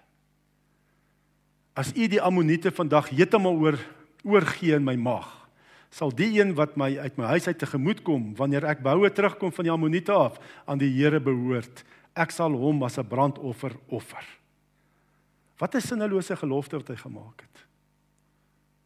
As 1.74 1.94
u 1.96 2.08
die 2.08 2.22
ammoniete 2.22 2.72
vandag 2.72 3.10
heeltemal 3.10 3.56
oor 3.56 3.80
oorgee 4.24 4.76
in 4.76 4.84
my 4.84 4.96
mag 4.96 5.42
sal 5.92 6.14
die 6.16 6.32
een 6.40 6.54
wat 6.56 6.78
my 6.80 6.94
uit 7.04 7.18
my 7.20 7.34
huis 7.36 7.48
uit 7.48 7.60
tegemoet 7.60 8.00
kom 8.08 8.32
wanneer 8.40 8.66
ek 8.72 8.84
behoue 8.84 9.12
terugkom 9.12 9.52
van 9.52 9.68
die 9.68 9.74
Amoniete 9.74 10.16
af 10.16 10.40
aan 10.66 10.80
die 10.80 10.90
Here 10.96 11.20
behoort. 11.20 11.84
Ek 12.16 12.32
sal 12.32 12.56
hom 12.56 12.84
as 12.84 12.98
'n 12.98 13.08
brandoffer 13.08 13.76
offer. 13.88 14.24
Wat 15.60 15.76
'n 15.76 15.82
sinnelose 15.82 16.36
gelofte 16.36 16.78
wat 16.78 16.88
hy 16.88 16.96
gemaak 16.96 17.42
het. 17.42 17.66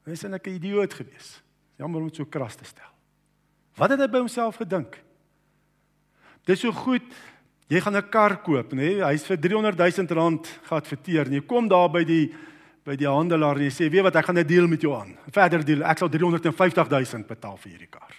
Hy 0.05 0.11
is 0.11 0.23
'n 0.25 0.33
idioot 0.33 0.93
gewees. 0.93 1.41
Jammer 1.77 2.01
om 2.01 2.07
dit 2.07 2.15
so 2.15 2.25
kras 2.25 2.55
te 2.55 2.65
stel. 2.65 2.91
Wat 3.75 3.89
het 3.89 3.99
hy 3.99 4.07
by 4.07 4.17
homself 4.17 4.55
gedink? 4.55 5.03
Dis 6.45 6.59
so 6.59 6.71
goed. 6.71 7.05
Jy 7.67 7.81
gaan 7.81 7.95
'n 7.95 8.09
kar 8.09 8.41
koop 8.41 8.73
nê? 8.73 9.03
Hy's 9.05 9.25
vir 9.25 9.37
300 9.37 9.77
000 9.77 10.07
rand 10.13 10.47
geadverteer 10.63 11.31
jy 11.31 11.41
kom 11.41 11.67
daar 11.67 11.89
by 11.89 12.03
die 12.03 12.33
by 12.85 12.93
die 12.99 13.09
handelaar 13.09 13.57
en 13.57 13.65
jy 13.65 13.73
sê, 13.73 13.89
"Weet 13.89 14.03
wat, 14.03 14.15
ek 14.15 14.25
gaan 14.25 14.37
'n 14.37 14.47
deal 14.47 14.67
met 14.67 14.81
jou 14.81 14.93
aan. 14.93 15.17
'n 15.17 15.31
Verder 15.31 15.65
deal. 15.65 15.83
Ek 15.83 15.97
sal 15.97 16.09
350 16.09 16.89
000 16.89 17.23
betaal 17.23 17.57
vir 17.57 17.71
hierdie 17.71 17.89
kar." 17.89 18.13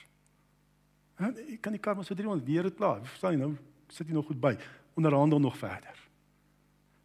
Ja, 1.19 1.29
ek 1.29 1.61
kan 1.61 1.73
die 1.73 1.81
kar 1.81 1.95
maar 1.95 2.05
so 2.05 2.15
300, 2.15 2.45
die 2.45 2.57
Here 2.57 2.71
klaar. 2.71 3.01
Verstaan 3.05 3.33
jy 3.33 3.39
nou? 3.39 3.57
Sit 3.89 4.09
jy 4.09 4.15
nog 4.15 4.27
goed 4.27 4.41
by? 4.41 4.57
Onderhandel 4.97 5.41
nog 5.41 5.57
verder. 5.57 5.95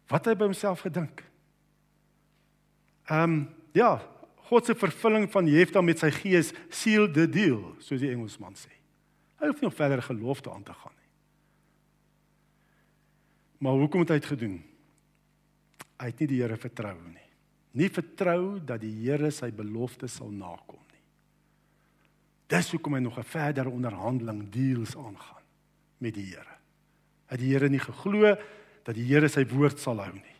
Wat 0.08 0.24
hy 0.26 0.34
by 0.34 0.44
homself 0.44 0.80
gedink? 0.80 1.22
Ehm, 3.08 3.22
um, 3.22 3.48
ja, 3.72 4.02
God 4.36 4.66
se 4.66 4.74
vervulling 4.74 5.30
van 5.30 5.46
Jefta 5.46 5.80
met 5.80 5.98
sy 5.98 6.10
gees 6.10 6.52
seal 6.68 7.10
the 7.10 7.28
deal, 7.28 7.74
soos 7.78 8.00
die 8.00 8.10
Engelsman 8.10 8.54
sê. 8.54 8.70
Hy 9.40 9.46
hoef 9.46 9.60
nie 9.60 9.68
nog 9.68 9.74
verder 9.74 10.02
gelofte 10.02 10.50
aan 10.50 10.62
te 10.62 10.72
gaan 10.72 10.92
nie. 10.96 11.08
Maar 13.58 13.72
hoekom 13.72 14.00
het 14.00 14.08
hy 14.08 14.14
dit 14.14 14.26
gedoen? 14.26 14.62
Hy 15.98 16.06
het 16.06 16.18
nie 16.20 16.28
die 16.28 16.42
Here 16.42 16.56
vertrou 16.56 16.96
nie 17.08 17.21
nie 17.72 17.88
vertrou 17.88 18.60
dat 18.60 18.80
die 18.82 18.92
Here 19.04 19.30
sy 19.32 19.50
belofte 19.54 20.08
sal 20.10 20.30
nakom 20.30 20.80
nie. 20.92 21.02
Dis 22.52 22.72
hoekom 22.74 22.94
hy 22.94 23.00
nog 23.00 23.18
'n 23.18 23.24
verdere 23.24 23.70
onderhandeling 23.70 24.50
deals 24.50 24.96
aangaan 24.96 25.44
met 25.98 26.14
die 26.14 26.26
Here. 26.26 26.56
Het 27.26 27.38
die 27.38 27.52
Here 27.52 27.68
nie 27.68 27.80
geglo 27.80 28.36
dat 28.84 28.94
die 28.94 29.06
Here 29.06 29.28
sy 29.28 29.44
woord 29.46 29.78
sal 29.78 29.98
hou 29.98 30.12
nie. 30.12 30.36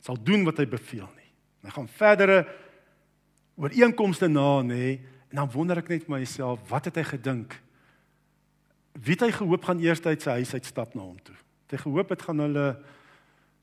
Sal 0.00 0.16
doen 0.22 0.44
wat 0.44 0.58
hy 0.58 0.66
beveel 0.66 1.08
nie. 1.16 1.30
Hy 1.62 1.70
gaan 1.70 1.88
verdere 1.88 2.46
ooreenkomste 3.56 4.28
na 4.28 4.62
nê 4.62 5.00
en 5.30 5.36
dan 5.36 5.50
wonder 5.50 5.78
ek 5.78 5.88
net 5.88 6.08
myself, 6.08 6.60
wat 6.68 6.84
het 6.84 6.96
hy 6.96 7.02
gedink 7.02 7.60
wie 8.94 9.16
het 9.16 9.24
hy 9.26 9.32
gehoop 9.34 9.64
gaan 9.64 9.80
eers 9.82 10.04
uit 10.06 10.22
sy 10.22 10.30
huis 10.38 10.54
uitstap 10.54 10.94
na 10.94 11.02
hom 11.02 11.18
toe? 11.18 11.34
Het 11.66 11.76
hy 11.76 11.82
gehoop 11.82 12.08
dit 12.08 12.22
gaan 12.22 12.38
hulle 12.44 12.66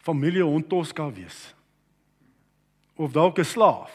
familie 0.04 0.44
hond 0.44 0.68
Tosca 0.68 1.08
wees? 1.14 1.54
Of 3.02 3.12
dalk 3.12 3.40
'n 3.40 3.46
slaaf? 3.46 3.92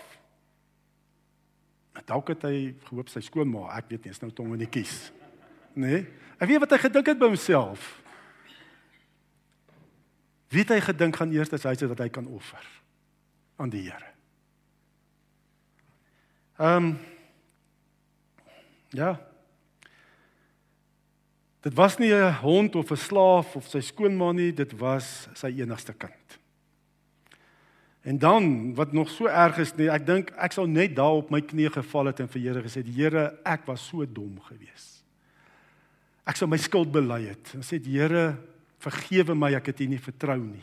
Dalk 2.07 2.29
het 2.29 2.43
hy 2.43 2.75
gehoop 2.87 3.09
sy 3.09 3.21
skoonma, 3.21 3.77
ek 3.77 3.89
weet 3.89 4.05
nie, 4.05 4.11
is 4.11 4.21
nou 4.21 4.31
tong 4.31 4.53
in 4.53 4.59
die 4.59 4.71
kies. 4.71 5.13
Nee. 5.75 6.07
Ek 6.39 6.49
weet 6.49 6.61
wat 6.61 6.71
hy 6.71 6.79
gedink 6.79 7.07
het 7.07 7.19
by 7.19 7.27
homself. 7.27 8.03
Wie 10.49 10.63
het 10.63 10.71
hy 10.71 10.81
gedink 10.81 11.17
gaan 11.17 11.33
eers 11.33 11.53
as 11.53 11.65
hy 11.67 11.75
sê 11.75 11.89
dat 11.89 11.99
hy 11.99 12.09
kan 12.09 12.27
offer 12.27 12.63
aan 13.57 13.71
die 13.71 13.83
Here? 13.83 14.13
Ehm 16.59 16.85
um, 16.85 16.99
Ja. 18.91 19.21
Dit 21.61 21.75
was 21.75 21.99
nie 21.99 22.13
'n 22.15 22.33
hond 22.33 22.75
of 22.75 22.91
'n 22.91 22.97
slaaf 22.97 23.57
of 23.57 23.67
sy 23.69 23.81
skoonma 23.81 24.33
nie, 24.33 24.53
dit 24.53 24.73
was 24.79 25.29
sy 25.35 25.47
enigste 25.47 25.93
kind. 25.93 26.26
En 28.07 28.19
dan 28.19 28.75
wat 28.75 28.93
nog 28.93 29.11
so 29.11 29.27
erg 29.27 29.59
is 29.59 29.73
nie, 29.75 29.89
ek 29.91 30.05
dink 30.07 30.29
ek 30.39 30.55
sou 30.55 30.63
net 30.71 30.93
daar 30.95 31.19
op 31.19 31.33
my 31.35 31.41
knieë 31.43 31.73
geval 31.81 32.13
het 32.13 32.21
en 32.23 32.29
vir 32.31 32.43
Here 32.45 32.63
gesê, 32.63 32.85
"Here, 32.87 33.39
ek 33.43 33.67
was 33.67 33.83
so 33.83 34.07
dom 34.07 34.39
geweest." 34.47 35.03
Ek 36.25 36.37
sou 36.37 36.47
my 36.49 36.57
skuld 36.57 36.93
bely 36.93 37.27
het 37.27 37.51
en 37.55 37.63
sê, 37.63 37.83
"Here, 37.83 38.37
vergewe 38.79 39.35
my, 39.35 39.55
ek 39.55 39.67
het 39.67 39.81
U 39.81 39.87
nie 39.87 39.99
vertrou 39.99 40.39
nie. 40.39 40.63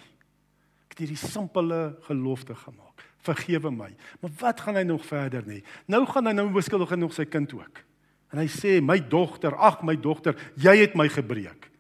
Ek 0.88 0.98
het 0.98 1.00
hierdie 1.00 1.18
simpele 1.18 1.98
gelofte 2.08 2.56
gemaak. 2.56 3.04
Vergewe 3.20 3.72
my." 3.72 3.94
Maar 4.22 4.32
wat 4.40 4.62
gaan 4.62 4.76
hy 4.76 4.84
nog 4.84 5.06
verder 5.06 5.44
nie? 5.46 5.64
Nou 5.88 6.06
gaan 6.06 6.26
hy 6.26 6.34
nou 6.34 6.50
beskuldig 6.50 6.92
en 6.92 7.00
nog 7.00 7.14
sy 7.14 7.26
kind 7.26 7.54
ook. 7.54 7.84
En 8.32 8.40
hy 8.40 8.48
sê, 8.48 8.82
"My 8.82 9.00
dogter, 9.00 9.54
ag 9.56 9.84
my 9.84 9.96
dogter, 9.98 10.36
jy 10.56 10.78
het 10.78 10.96
my 10.96 11.10
gebreek." 11.10 11.73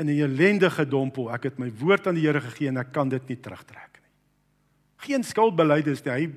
In 0.00 0.06
'n 0.06 0.20
ellendige 0.20 0.88
dompel, 0.88 1.32
ek 1.32 1.42
het 1.42 1.58
my 1.58 1.70
woord 1.70 2.06
aan 2.06 2.14
die 2.14 2.26
Here 2.26 2.40
gegee 2.40 2.68
en 2.68 2.76
ek 2.76 2.92
kan 2.92 3.08
dit 3.08 3.28
nie 3.28 3.36
terugtrek 3.36 4.00
nie. 4.00 4.10
Geen 4.96 5.24
skuldbeleidings 5.24 6.04
nie. 6.04 6.12
Hy 6.12 6.32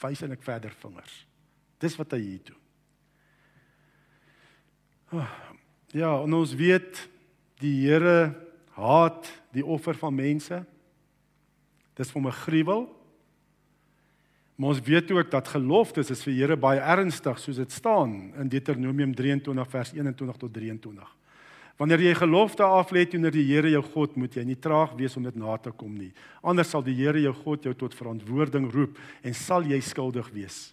wys 0.00 0.22
en 0.22 0.32
ek 0.32 0.42
verder 0.42 0.70
vingers. 0.70 1.26
Dis 1.78 1.96
wat 1.96 2.12
hy 2.12 2.20
hier 2.20 2.44
doen. 2.44 2.62
Oh, 5.12 5.30
ja, 5.96 6.22
en 6.22 6.34
ons 6.34 6.54
weet 6.54 7.08
die 7.58 7.88
Here 7.88 8.34
haat 8.76 9.26
die 9.50 9.64
offer 9.64 9.94
van 9.94 10.14
mense. 10.14 10.64
Dis 11.96 12.10
vir 12.10 12.22
'n 12.22 12.32
gruwel. 12.32 12.98
Maar 14.58 14.68
ons 14.68 14.80
weet 14.80 15.10
ook 15.10 15.30
dat 15.30 15.48
geloftes 15.48 16.10
is 16.10 16.22
vir 16.22 16.34
Here 16.34 16.56
baie 16.56 16.80
ernstig 16.80 17.38
soos 17.38 17.56
dit 17.56 17.72
staan 17.72 18.34
in 18.34 18.48
Deuteronomium 18.48 19.14
23 19.14 19.70
vers 19.70 19.92
21 19.92 20.36
tot 20.36 20.52
23. 20.52 21.17
Wanneer 21.78 22.02
jy 22.02 22.14
gelofte 22.18 22.66
aflê 22.66 23.04
teenoor 23.06 23.30
die 23.30 23.44
Here 23.46 23.70
jou 23.70 23.84
God, 23.94 24.16
moet 24.18 24.34
jy 24.34 24.42
nie 24.48 24.58
traag 24.58 24.96
wees 24.98 25.14
om 25.16 25.22
dit 25.22 25.36
na 25.38 25.54
te 25.62 25.70
kom 25.70 25.92
nie. 25.94 26.10
Anders 26.42 26.72
sal 26.74 26.82
die 26.82 26.96
Here 26.98 27.20
jou 27.22 27.32
God 27.44 27.68
jou 27.68 27.74
tot 27.78 27.94
verantwoording 27.94 28.66
roep 28.74 28.98
en 29.22 29.36
sal 29.36 29.62
jy 29.62 29.78
skuldig 29.86 30.26
wees. 30.34 30.72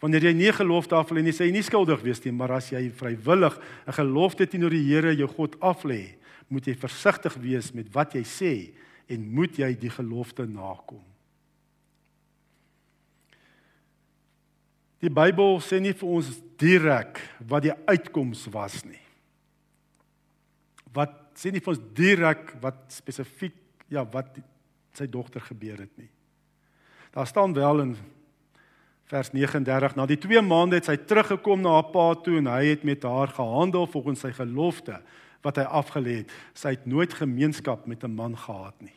Wanneer 0.00 0.28
jy 0.28 0.32
nie 0.36 0.52
gelofte 0.56 0.96
aflê 0.96 1.22
nie, 1.24 1.32
sê 1.36 1.48
jy 1.48 1.56
nie 1.56 1.64
skuldig 1.64 2.00
wees 2.04 2.22
nie, 2.24 2.32
maar 2.32 2.56
as 2.56 2.70
jy 2.72 2.88
vrywillig 2.88 3.56
'n 3.86 3.92
gelofte 3.92 4.46
teenoor 4.46 4.70
die 4.72 4.88
Here 4.88 5.12
jou 5.14 5.28
God 5.28 5.60
aflê, 5.60 6.16
moet 6.48 6.66
jy 6.66 6.74
versigtig 6.74 7.36
wees 7.36 7.74
met 7.74 7.92
wat 7.92 8.14
jy 8.14 8.24
sê 8.24 8.72
en 9.08 9.34
moet 9.34 9.58
jy 9.58 9.74
die 9.74 9.90
gelofte 9.90 10.46
nakom. 10.46 11.04
Die 15.00 15.10
Bybel 15.10 15.60
sê 15.60 15.80
nie 15.80 15.92
vir 15.92 16.08
ons 16.08 16.40
direk 16.56 17.20
wat 17.40 17.62
die 17.62 17.76
uitkoms 17.86 18.46
was 18.50 18.84
nie. 18.84 19.05
Wat 20.96 21.12
sê 21.36 21.52
nie 21.52 21.60
vir 21.60 21.74
ons 21.74 21.86
direk 21.96 22.54
wat 22.62 22.78
spesifiek 22.94 23.56
ja 23.92 24.04
wat 24.08 24.38
sy 24.96 25.06
dogter 25.10 25.44
gebeur 25.44 25.82
het 25.84 25.92
nie. 26.00 26.08
Daar 27.12 27.28
staan 27.28 27.54
wel 27.56 27.82
in 27.84 27.96
vers 29.06 29.30
39 29.32 29.94
na 29.96 30.06
die 30.08 30.18
2 30.18 30.42
maande 30.42 30.80
het 30.80 30.88
sy 30.88 30.96
teruggekom 30.96 31.62
na 31.62 31.76
haar 31.76 31.90
pa 31.92 32.08
toe 32.24 32.40
en 32.40 32.50
hy 32.50 32.72
het 32.72 32.84
met 32.88 33.04
haar 33.06 33.30
gehandel 33.36 33.86
volgens 33.92 34.24
sy 34.24 34.32
gelofte 34.34 34.98
wat 35.46 35.60
hy 35.60 35.66
afgelê 35.78 36.22
het. 36.22 36.32
Sy 36.58 36.74
het 36.74 36.86
nooit 36.90 37.14
gemeenskap 37.14 37.86
met 37.86 38.02
'n 38.04 38.16
man 38.16 38.36
gehad 38.36 38.74
nie. 38.80 38.96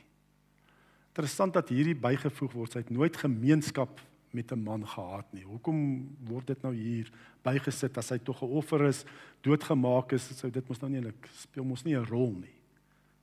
Interessant 1.10 1.54
dat 1.54 1.70
hierdie 1.70 1.96
bygevoeg 1.96 2.52
word. 2.54 2.72
Sy 2.72 2.80
het 2.80 2.90
nooit 2.90 3.18
gemeenskap 3.18 4.02
met 4.32 4.52
'n 4.52 4.64
man 4.64 4.88
gehad 4.88 5.26
nie. 5.34 5.44
Hoekom 5.44 6.10
word 6.26 6.48
dit 6.48 6.62
nou 6.62 6.74
hier 6.74 7.12
bygesit 7.42 7.98
as 7.98 8.10
hy 8.10 8.18
tog 8.18 8.42
'n 8.42 8.46
offer 8.46 8.86
is, 8.86 9.06
doodgemaak 9.42 10.12
is, 10.12 10.38
sou 10.38 10.52
dit 10.52 10.68
mos 10.68 10.80
nou 10.82 10.90
nie 10.90 11.00
eintlik 11.00 11.30
speel 11.34 11.64
mos 11.64 11.84
nie 11.84 11.96
'n 11.96 12.06
rol 12.06 12.32
nie. 12.32 12.60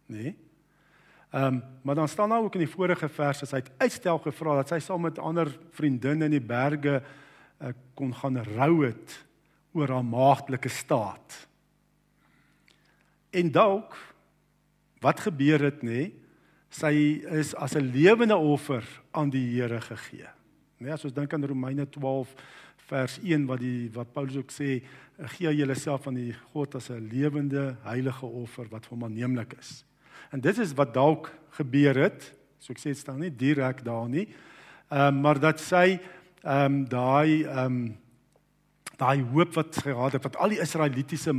Nê? 0.07 0.23
Nee? 0.23 0.37
Ehm, 1.31 1.55
um, 1.55 1.62
maar 1.83 1.95
dan 1.95 2.09
staan 2.09 2.29
nou 2.29 2.45
ook 2.45 2.55
in 2.55 2.64
die 2.64 2.75
vorige 2.75 3.09
vers 3.09 3.42
as 3.42 3.51
hy 3.51 3.59
het 3.59 3.73
uitstel 3.79 4.19
gevra 4.19 4.55
dat 4.57 4.69
sy 4.69 4.79
saam 4.79 5.01
met 5.01 5.19
ander 5.19 5.59
vriendinne 5.71 6.25
in 6.25 6.31
die 6.31 6.40
berge 6.40 7.03
uh, 7.61 7.69
kon 7.95 8.14
gaan 8.14 8.38
rou 8.42 8.85
het 8.87 9.25
oor 9.73 9.88
haar 9.88 10.05
maagdelike 10.05 10.69
staat. 10.69 11.49
En 13.31 13.51
dalk 13.53 13.97
wat 15.01 15.21
gebeur 15.21 15.61
het 15.61 15.83
nê? 15.83 15.90
Nee? 15.90 16.14
Sy 16.77 17.23
is 17.33 17.55
as 17.55 17.75
'n 17.75 17.90
lewende 17.92 18.37
offer 18.37 18.85
aan 19.11 19.31
die 19.31 19.61
Here 19.61 19.81
gegee. 19.81 20.29
Nee, 20.77 20.93
as 20.93 21.07
ons 21.09 21.15
dink 21.17 21.33
aan 21.33 21.45
Romeine 21.49 21.87
12 21.89 22.33
vers 22.91 23.15
1 23.25 23.47
wat 23.49 23.62
die 23.62 23.89
wat 23.95 24.11
Paulus 24.12 24.37
ook 24.37 24.53
sê, 24.53 24.83
gee 25.33 25.53
julleself 25.57 26.07
aan 26.11 26.19
die 26.21 26.35
God 26.53 26.77
as 26.77 26.91
'n 26.91 27.09
lewende 27.09 27.77
heilige 27.83 28.27
offer 28.27 28.69
wat 28.69 28.85
hom 28.87 29.05
aanneemlik 29.05 29.57
is. 29.59 29.85
En 30.31 30.41
dit 30.41 30.59
is 30.59 30.75
wat 30.75 30.93
dalk 30.93 31.33
gebeur 31.57 31.97
het. 31.97 32.33
So 32.59 32.73
ek 32.73 32.79
sê 32.79 32.93
dit 32.93 32.99
staan 32.99 33.21
nie 33.21 33.31
direk 33.31 33.85
daar 33.85 34.09
nie. 34.09 34.29
Ehm 34.91 35.17
um, 35.17 35.21
maar 35.21 35.41
dat 35.41 35.61
sy 35.61 35.99
ehm 36.45 36.65
um, 36.65 36.85
daai 36.89 37.45
ehm 37.45 37.65
um, 37.65 37.97
daai 38.99 39.23
hoop 39.33 39.55
wat 39.55 39.77
gehad 39.77 40.12
het 40.12 40.23
wat 40.23 40.37
al 40.37 40.49
die 40.49 40.61
Israelitiese 40.61 41.33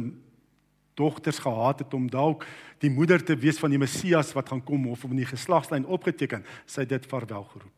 dogters 0.95 1.39
gehad 1.39 1.79
het 1.79 1.93
om 1.93 2.09
dalk 2.09 2.45
die 2.79 2.89
moeder 2.89 3.23
te 3.23 3.35
wees 3.35 3.59
van 3.59 3.69
die 3.69 3.79
Messias 3.79 4.33
wat 4.33 4.49
gaan 4.49 4.63
kom 4.63 4.87
of 4.87 5.03
om 5.03 5.11
in 5.11 5.17
die 5.17 5.25
geslagslyn 5.25 5.85
opgeteken, 5.85 6.43
sy 6.65 6.85
dit 6.85 7.05
verwel 7.05 7.43
geroep 7.43 7.76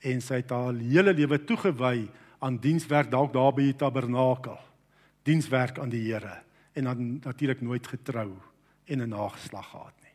en 0.00 0.20
sy 0.22 0.42
het 0.42 0.50
haar 0.50 0.74
hele 0.74 1.14
lewe 1.14 1.38
toegewy 1.44 2.08
aan 2.38 2.58
dienswerk 2.62 3.10
dalk 3.10 3.32
daar 3.34 3.52
by 3.54 3.70
die 3.70 3.78
tabernakel. 3.78 4.58
Dienswerk 5.26 5.78
aan 5.78 5.90
die 5.90 6.04
Here 6.06 6.42
en 6.78 6.84
dan 6.84 7.18
natuurlik 7.24 7.60
nooit 7.60 7.86
getrou 7.86 8.30
en 8.86 9.02
'n 9.02 9.08
nageslag 9.08 9.70
gehad 9.70 9.94
nie. 10.02 10.14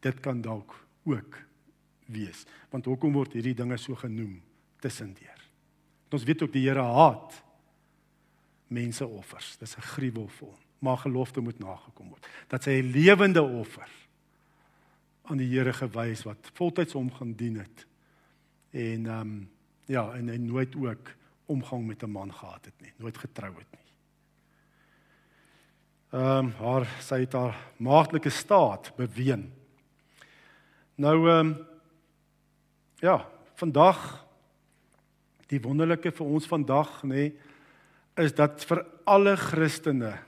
Dit 0.00 0.20
kan 0.20 0.40
dalk 0.40 0.86
ook 1.04 1.36
wees. 2.06 2.44
Want 2.70 2.84
hoekom 2.84 3.12
word 3.12 3.32
hierdie 3.32 3.54
dinge 3.54 3.76
so 3.76 3.94
genoem 3.94 4.42
tussendeur? 4.80 5.40
Ons 6.10 6.24
weet 6.24 6.42
ook 6.42 6.52
die 6.52 6.68
Here 6.68 6.82
haat 6.82 7.42
menseoffers. 8.66 9.56
Dis 9.56 9.76
'n 9.76 9.80
gruwel 9.82 10.28
vir 10.28 10.46
hom. 10.46 10.58
Maar 10.78 10.96
gelofte 10.96 11.40
moet 11.40 11.58
nagekom 11.58 12.08
word. 12.08 12.26
Dat 12.48 12.62
sy 12.62 12.70
'n 12.70 12.90
lewende 12.90 13.42
offer 13.42 13.88
aan 15.22 15.36
die 15.36 15.48
Here 15.48 15.72
gewys 15.72 16.22
wat 16.22 16.50
voltyds 16.54 16.92
hom 16.92 17.12
gaan 17.12 17.32
dien 17.32 17.58
het 17.58 17.86
en 18.70 19.06
ehm 19.06 19.20
um, 19.20 19.50
ja, 19.90 20.12
en 20.14 20.28
hy 20.28 20.36
nooit 20.36 20.76
ook 20.76 21.10
omgang 21.50 21.86
met 21.86 22.02
'n 22.02 22.10
man 22.10 22.32
gehad 22.34 22.64
het 22.64 22.80
nie, 22.80 22.92
nooit 22.96 23.18
getrou 23.18 23.54
het 23.58 23.70
nie. 23.70 23.88
Ehm 26.10 26.46
um, 26.46 26.52
haar 26.58 26.86
sy 27.00 27.20
het 27.20 27.32
haar 27.32 27.56
maagdelike 27.76 28.30
staat 28.30 28.92
beween. 28.96 29.52
Nou 30.94 31.30
ehm 31.30 31.46
um, 31.46 31.66
ja, 33.00 33.28
vandag 33.54 34.26
die 35.46 35.60
wonderlike 35.60 36.12
vir 36.12 36.26
ons 36.26 36.46
vandag 36.46 37.02
nê 37.02 37.14
nee, 37.14 37.34
is 38.20 38.34
dat 38.34 38.64
vir 38.64 38.84
alle 39.04 39.36
Christene 39.36 40.18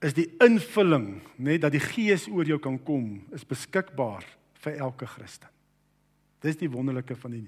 is 0.00 0.14
die 0.16 0.28
invulling 0.40 1.20
nê 1.36 1.56
nee, 1.56 1.58
dat 1.58 1.72
die 1.72 1.82
Gees 1.82 2.28
oor 2.28 2.48
jou 2.48 2.58
kan 2.62 2.78
kom 2.84 3.26
is 3.36 3.44
beskikbaar 3.44 4.24
vir 4.64 4.78
elke 4.80 5.06
Christen. 5.06 5.48
Dis 6.40 6.58
die 6.60 6.70
wonderlike 6.70 7.16
van 7.16 7.36
die 7.36 7.46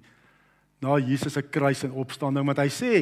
na 0.83 0.97
Jesus 0.99 1.37
se 1.37 1.43
kruis 1.43 1.85
en 1.87 1.95
opstanding 2.03 2.47
want 2.47 2.59
hy 2.59 2.71
sê 2.73 2.93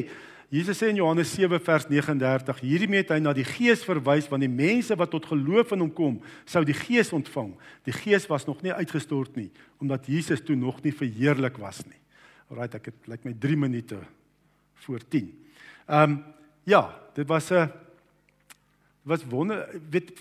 Jesus 0.51 0.81
sê 0.81 0.89
in 0.91 0.99
Johannes 0.99 1.31
7 1.31 1.61
vers 1.63 1.87
39 1.87 2.59
hierdie 2.59 2.89
met 2.91 3.13
hy 3.13 3.21
na 3.23 3.31
die 3.33 3.45
Gees 3.47 3.85
verwys 3.87 4.27
want 4.29 4.43
die 4.43 4.51
mense 4.51 4.97
wat 4.99 5.13
tot 5.13 5.29
geloof 5.29 5.71
in 5.71 5.85
hom 5.85 5.93
kom 5.95 6.17
sou 6.43 6.61
die 6.67 6.75
Gees 6.75 7.13
ontvang. 7.15 7.53
Die 7.87 7.95
Gees 7.95 8.27
was 8.27 8.45
nog 8.49 8.59
nie 8.65 8.75
uitgestort 8.75 9.37
nie 9.39 9.49
omdat 9.81 10.09
Jesus 10.11 10.43
toe 10.45 10.57
nog 10.59 10.83
nie 10.83 10.93
verheerlik 10.93 11.57
was 11.61 11.79
nie. 11.87 11.97
Alraai 12.51 12.67
ek 12.67 12.91
het 12.91 13.07
lyk 13.09 13.23
my 13.25 13.33
3 13.33 13.57
minute 13.63 14.01
voor 14.83 15.01
10. 15.07 15.31
Ehm 15.87 16.03
um, 16.03 16.19
ja, 16.67 16.83
dit 17.15 17.27
was 17.27 17.49
'n 17.49 17.71
was 19.03 19.25
wonder 19.25 19.67
weet 19.89 20.11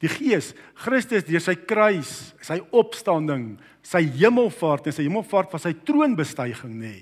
die 0.00 0.08
Gees, 0.08 0.54
Christus 0.80 1.26
deur 1.26 1.42
sy 1.44 1.54
kruis, 1.68 2.32
sy 2.44 2.58
opstanding, 2.72 3.58
sy 3.84 4.02
hemelvaart 4.20 4.88
en 4.88 4.96
sy 4.96 5.04
hemelvaart 5.04 5.52
was 5.52 5.66
sy 5.68 5.74
troonbestuiging 5.86 6.76
nê. 6.80 6.96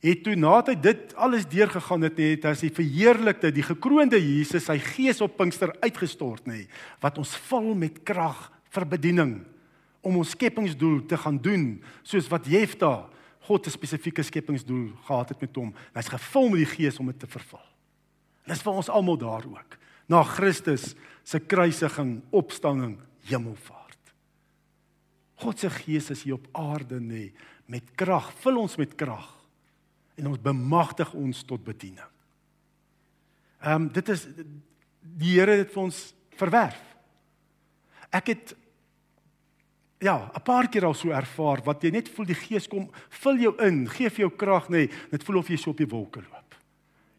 het 0.00 0.22
toe 0.24 0.32
nadat 0.32 0.70
hy 0.72 0.76
dit 0.80 1.10
alles 1.20 1.44
deurgegaan 1.44 2.06
het, 2.06 2.16
het 2.24 2.44
as 2.48 2.62
die 2.64 2.72
verheerlikte, 2.72 3.50
die 3.52 3.66
gekroonde 3.66 4.16
Jesus 4.16 4.64
sy 4.64 4.78
gees 4.80 5.20
op 5.20 5.34
Pinkster 5.36 5.74
uitgestort 5.84 6.46
nê, 6.48 6.62
wat 7.02 7.18
ons 7.20 7.34
vul 7.50 7.74
met 7.76 7.98
krag 8.00 8.46
vir 8.72 8.86
bediening 8.88 9.34
om 10.00 10.16
ons 10.16 10.32
skepingsdoel 10.32 11.02
te 11.04 11.18
gaan 11.20 11.36
doen, 11.36 11.66
soos 12.00 12.30
wat 12.32 12.48
Jefta 12.48 13.10
God 13.44 13.66
'n 13.66 13.70
spesifieke 13.70 14.22
skepingsdoel 14.22 14.90
gehad 15.04 15.28
het 15.28 15.40
met 15.40 15.56
hom. 15.56 15.74
Hy's 15.94 16.08
gevul 16.08 16.48
met 16.48 16.58
die 16.64 16.74
gees 16.76 16.98
om 16.98 17.06
dit 17.06 17.18
te 17.18 17.26
vervul. 17.26 17.66
Dis 18.46 18.62
vir 18.62 18.72
ons 18.72 18.88
almal 18.88 19.16
daar 19.18 19.44
ook. 19.44 19.79
Na 20.10 20.24
Christus 20.26 20.94
se 21.22 21.38
kruisiging, 21.40 22.18
opstanding, 22.34 22.98
hemelvaart. 23.30 24.14
God 25.40 25.60
se 25.62 25.70
gees 25.70 26.10
is 26.10 26.24
hier 26.26 26.36
op 26.36 26.48
aarde 26.58 26.98
nê 27.00 27.30
met 27.70 27.92
krag, 27.94 28.32
vul 28.42 28.58
ons 28.64 28.74
met 28.80 28.94
krag 28.98 29.28
en 30.18 30.32
ons 30.32 30.42
bemagtig 30.42 31.12
ons 31.16 31.44
tot 31.46 31.62
bediening. 31.64 32.08
Ehm 33.60 33.86
um, 33.86 33.92
dit 33.92 34.08
is 34.08 34.26
die 35.00 35.36
Here 35.38 35.60
het 35.60 35.70
vir 35.72 35.82
ons 35.82 36.00
verwerf. 36.36 36.80
Ek 38.10 38.32
het 38.32 38.54
ja, 40.00 40.30
'n 40.34 40.42
paar 40.42 40.68
keer 40.68 40.84
al 40.84 40.94
so 40.94 41.10
ervaar 41.10 41.62
wat 41.64 41.82
jy 41.82 41.90
net 41.90 42.08
voel 42.08 42.26
die 42.26 42.34
Gees 42.34 42.66
kom, 42.68 42.90
vul 43.08 43.36
jou 43.36 43.54
in, 43.62 43.86
gee 43.88 44.10
vir 44.10 44.26
jou 44.26 44.30
krag 44.36 44.68
nê, 44.68 44.88
nee, 44.88 44.90
dit 45.10 45.24
voel 45.24 45.38
of 45.38 45.48
jy 45.48 45.56
so 45.56 45.70
op 45.70 45.76
die 45.76 45.88
wolke 45.88 46.20
loop. 46.20 46.54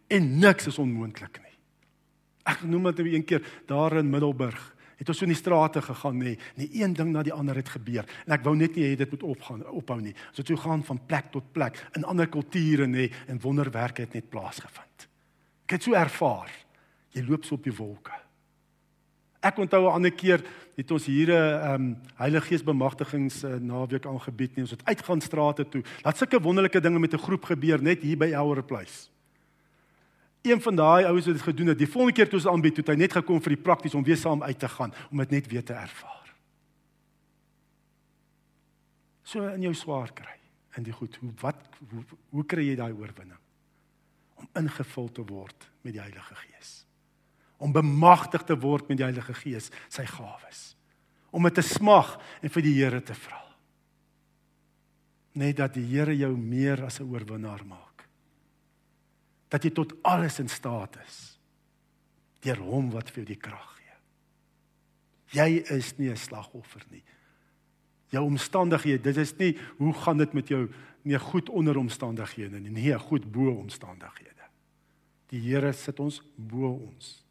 En 0.10 0.40
niks 0.40 0.68
is 0.68 0.80
onmoontlik 0.80 1.40
nie. 1.42 1.51
Ek 2.44 2.64
noem 2.64 2.92
dit 2.92 3.00
een 3.14 3.26
keer 3.26 3.42
daar 3.66 3.98
in 3.98 4.10
Middelburg 4.10 4.76
het 5.02 5.10
ons 5.10 5.18
so 5.18 5.26
in 5.26 5.34
die 5.34 5.40
strate 5.40 5.82
gegaan 5.82 6.20
nê, 6.22 6.36
nie 6.60 6.70
een 6.78 6.94
ding 6.94 7.10
na 7.10 7.24
die 7.26 7.34
ander 7.34 7.58
het 7.58 7.72
gebeur 7.74 8.06
en 8.28 8.36
ek 8.36 8.44
wou 8.46 8.54
net 8.58 8.76
nie 8.78 8.86
hê 8.86 8.98
dit 9.00 9.10
moet 9.10 9.24
opgaan 9.34 9.64
ophou 9.74 9.98
nie. 10.02 10.14
So 10.32 10.46
toe 10.46 10.58
gaan 10.62 10.86
van 10.86 11.00
plek 11.10 11.32
tot 11.34 11.48
plek 11.56 11.80
in 11.98 12.06
ander 12.06 12.30
kulture 12.30 12.86
nê 12.86 13.10
en 13.28 13.42
wonderwerke 13.42 14.06
het 14.06 14.14
net 14.14 14.30
plaasgevind. 14.30 15.08
Ek 15.66 15.78
het 15.78 15.88
so 15.88 15.98
ervaar. 15.98 16.52
Jy 17.16 17.26
loop 17.26 17.48
so 17.48 17.58
op 17.58 17.66
die 17.66 17.74
wolke. 17.76 18.14
Ek 19.42 19.58
onthou 19.58 19.90
'n 19.90 19.94
ander 19.94 20.12
keer 20.12 20.44
het 20.78 20.92
ons 20.92 21.06
hier 21.06 21.28
'n 21.28 21.34
um, 21.34 21.62
ehm, 21.62 21.96
Heilige 22.16 22.48
Gees 22.48 22.64
bemagtigings 22.64 23.44
uh, 23.44 23.56
naweek 23.56 24.06
aangebied 24.06 24.56
nie. 24.56 24.64
Ons 24.64 24.72
het 24.72 24.86
uitgaan 24.86 25.22
strate 25.22 25.68
toe. 25.70 25.84
Laat 26.04 26.18
sulke 26.18 26.40
wonderlike 26.40 26.80
dinge 26.80 27.00
met 27.00 27.14
'n 27.14 27.18
groep 27.18 27.46
gebeur 27.46 27.82
net 27.82 28.02
hier 28.02 28.18
by 28.18 28.32
Elwer 28.32 28.64
Place. 28.64 29.11
Een 30.42 30.62
van 30.62 30.76
daai 30.76 31.06
ouens 31.06 31.26
wat 31.26 31.36
dit 31.38 31.44
gedoen 31.44 31.68
het, 31.68 31.78
die 31.78 31.90
volgende 31.90 32.16
keer 32.18 32.30
toe 32.30 32.40
ons 32.40 32.48
aanbied, 32.50 32.82
het 32.82 32.88
hy 32.90 32.98
net 32.98 33.14
gekom 33.14 33.42
vir 33.46 33.54
die 33.54 33.62
prakties 33.62 33.94
om 33.98 34.06
weer 34.06 34.18
saam 34.18 34.42
uit 34.44 34.60
te 34.60 34.70
gaan 34.70 34.94
om 35.12 35.22
dit 35.22 35.36
net 35.38 35.50
weer 35.52 35.66
te 35.66 35.76
ervaar. 35.78 36.32
So 39.22 39.46
in 39.54 39.62
jou 39.68 39.74
swaar 39.78 40.10
kry 40.14 40.38
in 40.80 40.88
die 40.88 40.96
goed, 40.96 41.18
hoe 41.22 41.34
wat 41.42 41.60
hoe, 41.92 42.02
hoe 42.32 42.46
kry 42.48 42.64
jy 42.70 42.78
daai 42.80 42.94
oorwinning? 42.94 43.38
Om 44.40 44.48
ingevul 44.64 45.12
te 45.14 45.26
word 45.28 45.68
met 45.86 45.94
die 45.94 46.02
Heilige 46.02 46.36
Gees. 46.40 46.72
Om 47.62 47.76
bemagtig 47.76 48.46
te 48.48 48.58
word 48.58 48.88
met 48.90 48.98
die 48.98 49.06
Heilige 49.06 49.36
Gees, 49.38 49.70
sy 49.92 50.08
gawes. 50.10 50.72
Om 51.30 51.46
dit 51.48 51.60
te 51.60 51.66
smag 51.66 52.16
en 52.42 52.50
vir 52.50 52.66
die 52.66 52.74
Here 52.80 53.04
te 53.06 53.14
vra. 53.14 53.44
Net 55.38 55.60
dat 55.60 55.76
die 55.78 55.86
Here 55.92 56.16
jou 56.18 56.34
meer 56.38 56.86
as 56.88 57.00
'n 57.00 57.12
oorwinnaar 57.12 57.66
maak 57.68 57.91
dat 59.52 59.68
jy 59.68 59.74
tot 59.76 59.94
alles 60.08 60.40
in 60.40 60.50
staat 60.50 60.96
is 61.04 61.20
deur 62.42 62.58
hom 62.66 62.90
wat 62.94 63.12
vir 63.12 63.22
jou 63.22 63.28
die 63.36 63.42
krag 63.42 63.68
gee. 63.78 63.98
Jy 65.38 65.50
is 65.78 65.94
nie 65.98 66.10
'n 66.10 66.18
slagoffer 66.18 66.82
nie. 66.90 67.04
Jou 68.10 68.24
omstandighede, 68.26 69.04
dit 69.04 69.18
is 69.18 69.38
nie 69.38 69.58
hoe 69.78 69.94
gaan 69.94 70.18
dit 70.18 70.34
met 70.34 70.48
jou 70.48 70.70
nie 71.04 71.20
goed 71.20 71.50
onder 71.50 71.78
omstandighede 71.78 72.60
nie, 72.60 72.72
nee, 72.72 73.00
goed 73.00 73.32
bo 73.32 73.52
omstandighede. 73.52 74.46
Die 75.30 75.40
Here 75.40 75.74
sit 75.74 76.00
ons 76.00 76.22
bo 76.36 76.74
ons 76.88 77.24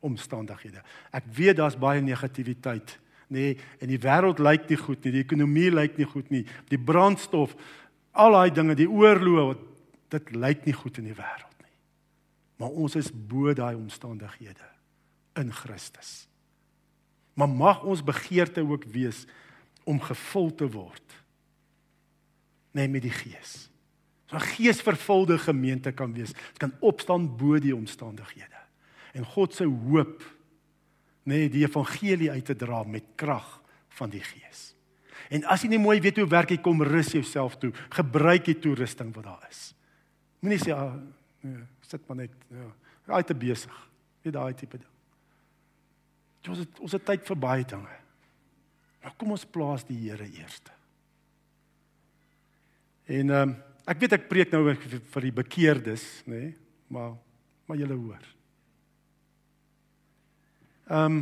omstandighede. 0.00 0.82
Ek 1.12 1.24
weet 1.32 1.56
daar's 1.56 1.78
baie 1.78 2.00
negativiteit, 2.00 2.98
nê, 3.28 3.38
nee, 3.38 3.58
en 3.80 3.88
die 3.88 3.98
wêreld 3.98 4.38
lyk 4.38 4.68
nie 4.68 4.76
goed 4.76 5.04
nie, 5.04 5.12
die 5.12 5.24
ekonomie 5.24 5.70
lyk 5.70 5.98
nie 5.98 6.06
goed 6.06 6.30
nie, 6.30 6.46
die 6.68 6.78
brandstof, 6.78 7.54
al 8.12 8.32
daai 8.32 8.50
dinge, 8.50 8.74
die 8.74 8.90
oorlog, 8.90 9.58
dit 10.08 10.30
lyk 10.30 10.64
nie 10.64 10.72
goed 10.72 10.98
in 10.98 11.04
die 11.04 11.14
wêreld 11.14 11.55
maar 12.56 12.72
ons 12.72 12.96
is 12.96 13.10
bo 13.12 13.52
daai 13.54 13.74
omstandighede 13.76 14.64
in 15.36 15.52
Christus. 15.52 16.26
Maar 17.36 17.48
mag 17.48 17.82
ons 17.84 18.04
begeerte 18.04 18.64
ook 18.64 18.84
wees 18.84 19.26
om 19.84 20.00
gevul 20.00 20.54
te 20.54 20.68
word 20.72 21.22
net 22.76 22.90
met 22.92 23.04
die 23.04 23.12
Gees. 23.12 23.70
So 24.26 24.36
'n 24.36 24.40
geesvervulde 24.56 25.38
gemeente 25.38 25.92
kan 25.92 26.12
wees. 26.12 26.32
Dit 26.32 26.58
kan 26.58 26.72
opstaan 26.80 27.36
bo 27.36 27.58
die 27.58 27.76
omstandighede. 27.76 28.60
En 29.12 29.24
God 29.24 29.54
se 29.54 29.64
hoop 29.64 30.22
net 31.22 31.52
die 31.52 31.64
evangelie 31.64 32.30
uit 32.30 32.44
te 32.44 32.56
dra 32.56 32.82
met 32.82 33.04
krag 33.14 33.62
van 33.88 34.10
die 34.10 34.20
Gees. 34.20 34.74
En 35.28 35.44
as 35.44 35.62
jy 35.62 35.68
nie 35.68 35.78
mooi 35.78 36.00
weet 36.00 36.16
hoe 36.16 36.26
werk 36.26 36.50
jy 36.50 36.58
kom 36.58 36.82
rus 36.82 37.12
jouself 37.12 37.56
toe. 37.56 37.72
Gebruik 37.88 38.44
die 38.44 38.58
toerusting 38.58 39.14
wat 39.14 39.24
daar 39.24 39.46
is. 39.50 39.74
Moenie 40.40 40.58
sê 40.58 40.72
ah, 40.72 40.94
nee 41.40 41.64
sit 41.86 42.08
maar 42.08 42.24
net 42.24 42.34
ja, 42.50 42.70
raai 43.06 43.22
te 43.26 43.36
besig. 43.38 43.76
Net 44.26 44.34
daai 44.34 44.54
tipe 44.58 44.80
ding. 44.80 44.92
Ons 46.46 46.62
het 46.62 46.82
ons 46.82 46.94
het 46.94 47.06
tyd 47.06 47.24
vir 47.26 47.38
baie 47.42 47.64
dinge. 47.66 47.96
Maar 49.02 49.14
kom 49.18 49.34
ons 49.34 49.46
plaas 49.46 49.84
die 49.86 49.98
Here 50.04 50.26
eerste. 50.38 50.74
En 53.06 53.30
ehm 53.30 53.50
um, 53.50 53.56
ek 53.86 54.00
weet 54.02 54.14
ek 54.16 54.24
preek 54.26 54.50
nou 54.50 54.64
vir 54.66 55.22
die 55.22 55.34
bekeerdes, 55.34 56.04
nê, 56.26 56.40
nee, 56.40 56.54
maar 56.90 57.12
maar 57.66 57.78
julle 57.78 57.98
hoor. 57.98 58.24
Ehm 60.90 61.18
um, 61.18 61.20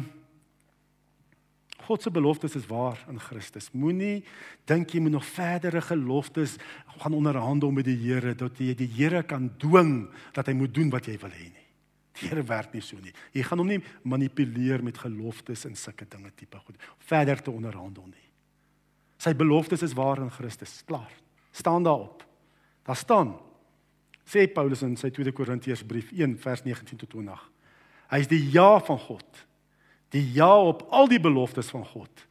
God 1.85 2.03
se 2.03 2.11
beloftes 2.11 2.57
is 2.57 2.67
waar 2.71 2.99
in 3.11 3.19
Christus. 3.21 3.71
Moenie 3.77 4.23
dink 4.69 4.95
jy 4.95 5.03
moet 5.05 5.17
nog 5.19 5.27
verdere 5.27 5.83
geloftes 5.85 6.57
gaan 7.01 7.17
onderhandel 7.17 7.75
met 7.75 7.89
die 7.89 7.99
Here 8.01 8.35
dat 8.39 8.59
jy 8.59 8.75
die 8.79 8.89
Here 8.97 9.23
kan 9.23 9.51
dwing 9.61 10.09
dat 10.37 10.49
hy 10.49 10.57
moet 10.57 10.75
doen 10.75 10.93
wat 10.95 11.09
jy 11.11 11.19
wil 11.21 11.35
hê 11.35 11.49
nie. 11.51 11.67
Die 12.15 12.29
Here 12.29 12.45
werk 12.47 12.75
nie 12.75 12.83
so 12.85 12.97
nie. 13.03 13.13
Jy 13.35 13.45
gaan 13.47 13.61
hom 13.61 13.73
nie 13.73 13.81
manipuleer 14.03 14.85
met 14.87 15.01
geloftes 15.03 15.67
en 15.69 15.77
sulke 15.77 16.09
dinge 16.09 16.33
tipe 16.37 16.61
goed 16.65 16.91
verder 17.05 17.43
te 17.43 17.53
onderhandel 17.53 18.07
nie. 18.09 18.29
Sy 19.21 19.35
beloftes 19.37 19.83
is 19.85 19.97
waar 19.97 20.23
in 20.23 20.33
Christus. 20.33 20.83
Klaar. 20.87 21.13
Staan 21.55 21.85
daarop. 21.87 22.25
Daar 22.85 22.99
staan 22.99 23.35
sê 24.25 24.47
Paulus 24.49 24.83
in 24.85 24.97
sy 24.97 25.11
2 25.13 25.33
Korintiërs 25.37 25.85
brief 25.85 26.13
1 26.13 26.39
vers 26.41 26.65
19 26.65 27.01
tot 27.01 27.11
20. 27.13 27.43
Hy 28.13 28.21
is 28.23 28.31
die 28.31 28.41
ja 28.55 28.79
van 28.85 28.99
God 29.01 29.45
die 30.15 30.25
ja 30.33 30.53
op 30.63 30.87
al 30.95 31.09
die 31.11 31.21
beloftes 31.21 31.73
van 31.75 31.85
God. 31.87 32.27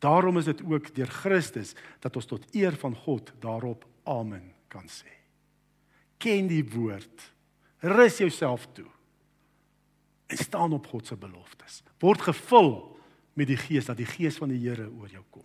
Daarom 0.00 0.38
is 0.40 0.48
dit 0.48 0.62
ook 0.64 0.88
deur 0.96 1.10
Christus 1.12 1.74
dat 2.04 2.16
ons 2.16 2.28
tot 2.28 2.44
eer 2.56 2.76
van 2.80 2.96
God 3.04 3.32
daarop 3.40 3.84
amen 4.08 4.52
kan 4.72 4.86
sê. 4.88 5.12
Ken 6.20 6.48
die 6.48 6.64
woord. 6.64 7.32
Rus 7.84 8.20
jouself 8.22 8.66
toe. 8.72 8.88
En 10.32 10.40
staan 10.40 10.72
op 10.72 10.86
God 10.90 11.06
se 11.06 11.16
beloftes. 11.16 11.82
Word 12.00 12.24
gevul 12.24 12.70
met 13.36 13.50
die 13.50 13.58
Gees 13.60 13.88
dat 13.90 14.00
die 14.00 14.08
Gees 14.08 14.40
van 14.40 14.50
die 14.50 14.60
Here 14.62 14.88
oor 14.88 15.12
jou 15.12 15.24
kom. 15.30 15.44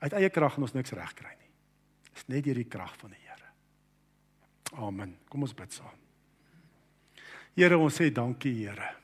Uit 0.00 0.16
eie 0.16 0.30
krag 0.32 0.56
gaan 0.56 0.64
ons 0.64 0.74
niks 0.76 0.96
regkry 0.96 1.34
nie. 1.36 1.50
Dis 2.14 2.24
net 2.32 2.46
deur 2.46 2.56
die 2.56 2.70
krag 2.72 2.96
van 2.96 3.12
die 3.12 3.20
Here. 3.20 3.52
Amen. 4.80 5.18
Kom 5.28 5.44
ons 5.44 5.54
bid 5.54 5.76
saam. 5.76 5.98
Here, 7.58 7.76
ons 7.76 7.98
sê 8.00 8.08
dankie, 8.14 8.54
Here 8.64 8.94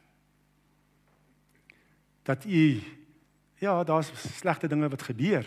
dat 2.26 2.44
u 2.44 2.82
ja, 3.62 3.84
daar's 3.84 4.10
slegte 4.36 4.68
dinge 4.68 4.88
wat 4.88 5.02
gebeur 5.02 5.46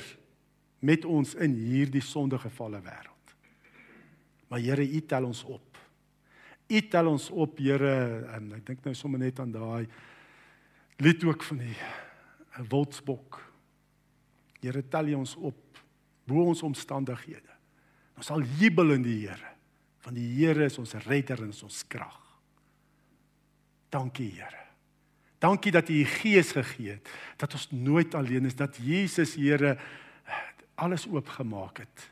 met 0.79 1.05
ons 1.05 1.35
in 1.35 1.53
hierdie 1.53 2.03
sondegevalle 2.03 2.79
wêreld. 2.81 3.33
Maar 4.49 4.63
Here, 4.63 4.85
u 4.87 5.01
tel 5.05 5.27
ons 5.27 5.43
op. 5.43 5.77
U 6.67 6.81
tel 6.87 7.07
ons 7.07 7.29
op, 7.29 7.57
Here, 7.59 7.95
en 8.33 8.53
ek 8.57 8.65
dink 8.65 8.87
nou 8.87 8.95
sommer 8.97 9.21
net 9.21 9.39
aan 9.43 9.51
daai 9.53 9.85
lied 11.03 11.23
ook 11.23 11.43
van 11.43 11.61
die 11.61 11.75
wildsbok. 12.71 13.41
Here, 14.63 14.83
tel 14.87 15.11
u 15.11 15.19
ons 15.21 15.35
op 15.35 15.65
bo 16.29 16.45
ons 16.45 16.61
omstandighede. 16.65 17.55
Ons 18.19 18.29
sal 18.29 18.43
jubel 18.59 18.93
in 18.93 19.05
die 19.05 19.19
Here, 19.23 19.53
want 20.05 20.17
die 20.17 20.29
Here 20.37 20.69
is 20.69 20.77
ons 20.81 20.95
redder 21.07 21.41
en 21.43 21.53
ons 21.53 21.83
krag. 21.89 22.17
Dankie, 23.89 24.31
Here. 24.37 24.68
Dankie 25.39 25.71
dat 25.71 25.89
U 25.89 25.93
U 26.01 26.05
Gees 26.05 26.51
gegee 26.51 26.97
het, 26.97 27.09
dat 27.37 27.53
ons 27.53 27.69
nooit 27.71 28.15
alleen 28.15 28.45
is, 28.45 28.55
dat 28.55 28.77
Jesus 28.77 29.35
Here 29.35 29.77
alles 30.75 31.07
oopgemaak 31.07 31.77
het. 31.77 32.09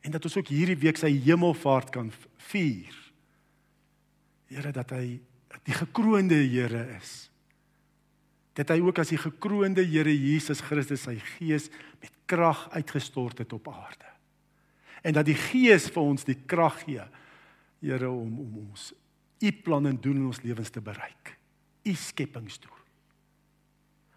En 0.00 0.10
dat 0.10 0.24
ons 0.24 0.36
ook 0.36 0.50
hierdie 0.50 0.78
week 0.78 0.98
sy 0.98 1.10
hemelvaart 1.10 1.90
kan 1.94 2.12
vier. 2.50 2.94
Here 4.50 4.72
dat 4.72 4.90
hy 4.94 5.20
die 5.66 5.74
gekroonde 5.74 6.38
Here 6.46 6.84
is. 6.98 7.30
Dat 8.54 8.70
hy 8.70 8.80
ook 8.80 8.98
as 9.02 9.10
die 9.14 9.20
gekroonde 9.20 9.84
Here 9.86 10.12
Jesus 10.14 10.60
Christus 10.60 11.06
sy 11.06 11.18
Gees 11.36 11.70
met 12.02 12.12
krag 12.26 12.68
uitgestort 12.74 13.38
het 13.38 13.52
op 13.52 13.68
aarde. 13.68 14.06
en 15.06 15.14
dat 15.14 15.28
die 15.28 15.38
Gees 15.38 15.86
vir 15.92 16.02
ons 16.02 16.26
die 16.26 16.38
krag 16.50 16.80
gee 16.84 17.04
Here 17.84 18.08
om 18.10 18.38
om 18.40 18.54
ons 18.64 18.90
u 19.38 19.50
plan 19.62 19.86
en 19.86 19.98
doel 20.00 20.16
in 20.16 20.28
ons 20.30 20.40
lewens 20.42 20.70
te 20.72 20.80
bereik. 20.80 21.35
U 21.86 21.94
skepingsdoel. 21.94 22.74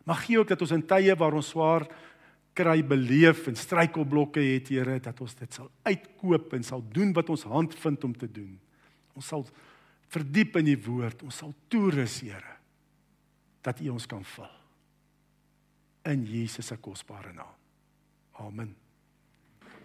Mag 0.09 0.23
gee 0.25 0.39
ook 0.41 0.49
dat 0.49 0.61
ons 0.65 0.73
in 0.73 0.85
tye 0.89 1.13
waar 1.15 1.37
ons 1.37 1.51
swaar 1.53 1.85
kry 2.57 2.81
beleef 2.83 3.45
en 3.47 3.55
struikelblokke 3.55 4.41
het, 4.41 4.71
Here, 4.73 4.97
dat 4.99 5.21
ons 5.21 5.35
dit 5.37 5.53
sal 5.53 5.69
uitkoop 5.85 6.57
en 6.57 6.65
sal 6.65 6.83
doen 6.91 7.13
wat 7.15 7.29
ons 7.29 7.45
hand 7.47 7.75
vind 7.77 8.03
om 8.09 8.17
te 8.17 8.31
doen. 8.31 8.57
Ons 9.13 9.29
sal 9.31 9.45
verdiep 10.09 10.57
in 10.59 10.71
die 10.71 10.79
woord, 10.81 11.23
ons 11.23 11.39
sal 11.43 11.53
toerus, 11.69 12.19
Here, 12.25 12.57
dat 13.63 13.79
U 13.85 13.93
ons 13.93 14.09
kan 14.09 14.25
vul. 14.35 14.51
In 16.09 16.25
Jesus 16.25 16.71
se 16.71 16.77
kosbare 16.81 17.31
naam. 17.35 17.57
Amen 18.39 18.75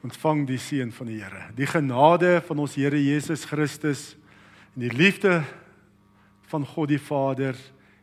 ontvang 0.04 0.42
die 0.48 0.60
seën 0.60 0.90
van 0.92 1.08
die 1.08 1.20
Here. 1.22 1.48
Die 1.56 1.68
genade 1.68 2.36
van 2.44 2.60
ons 2.60 2.76
Here 2.76 2.98
Jesus 3.00 3.46
Christus 3.48 4.12
en 4.74 4.84
die 4.84 4.92
liefde 4.92 5.38
van 6.50 6.66
God 6.68 6.90
die 6.92 7.00
Vader 7.00 7.56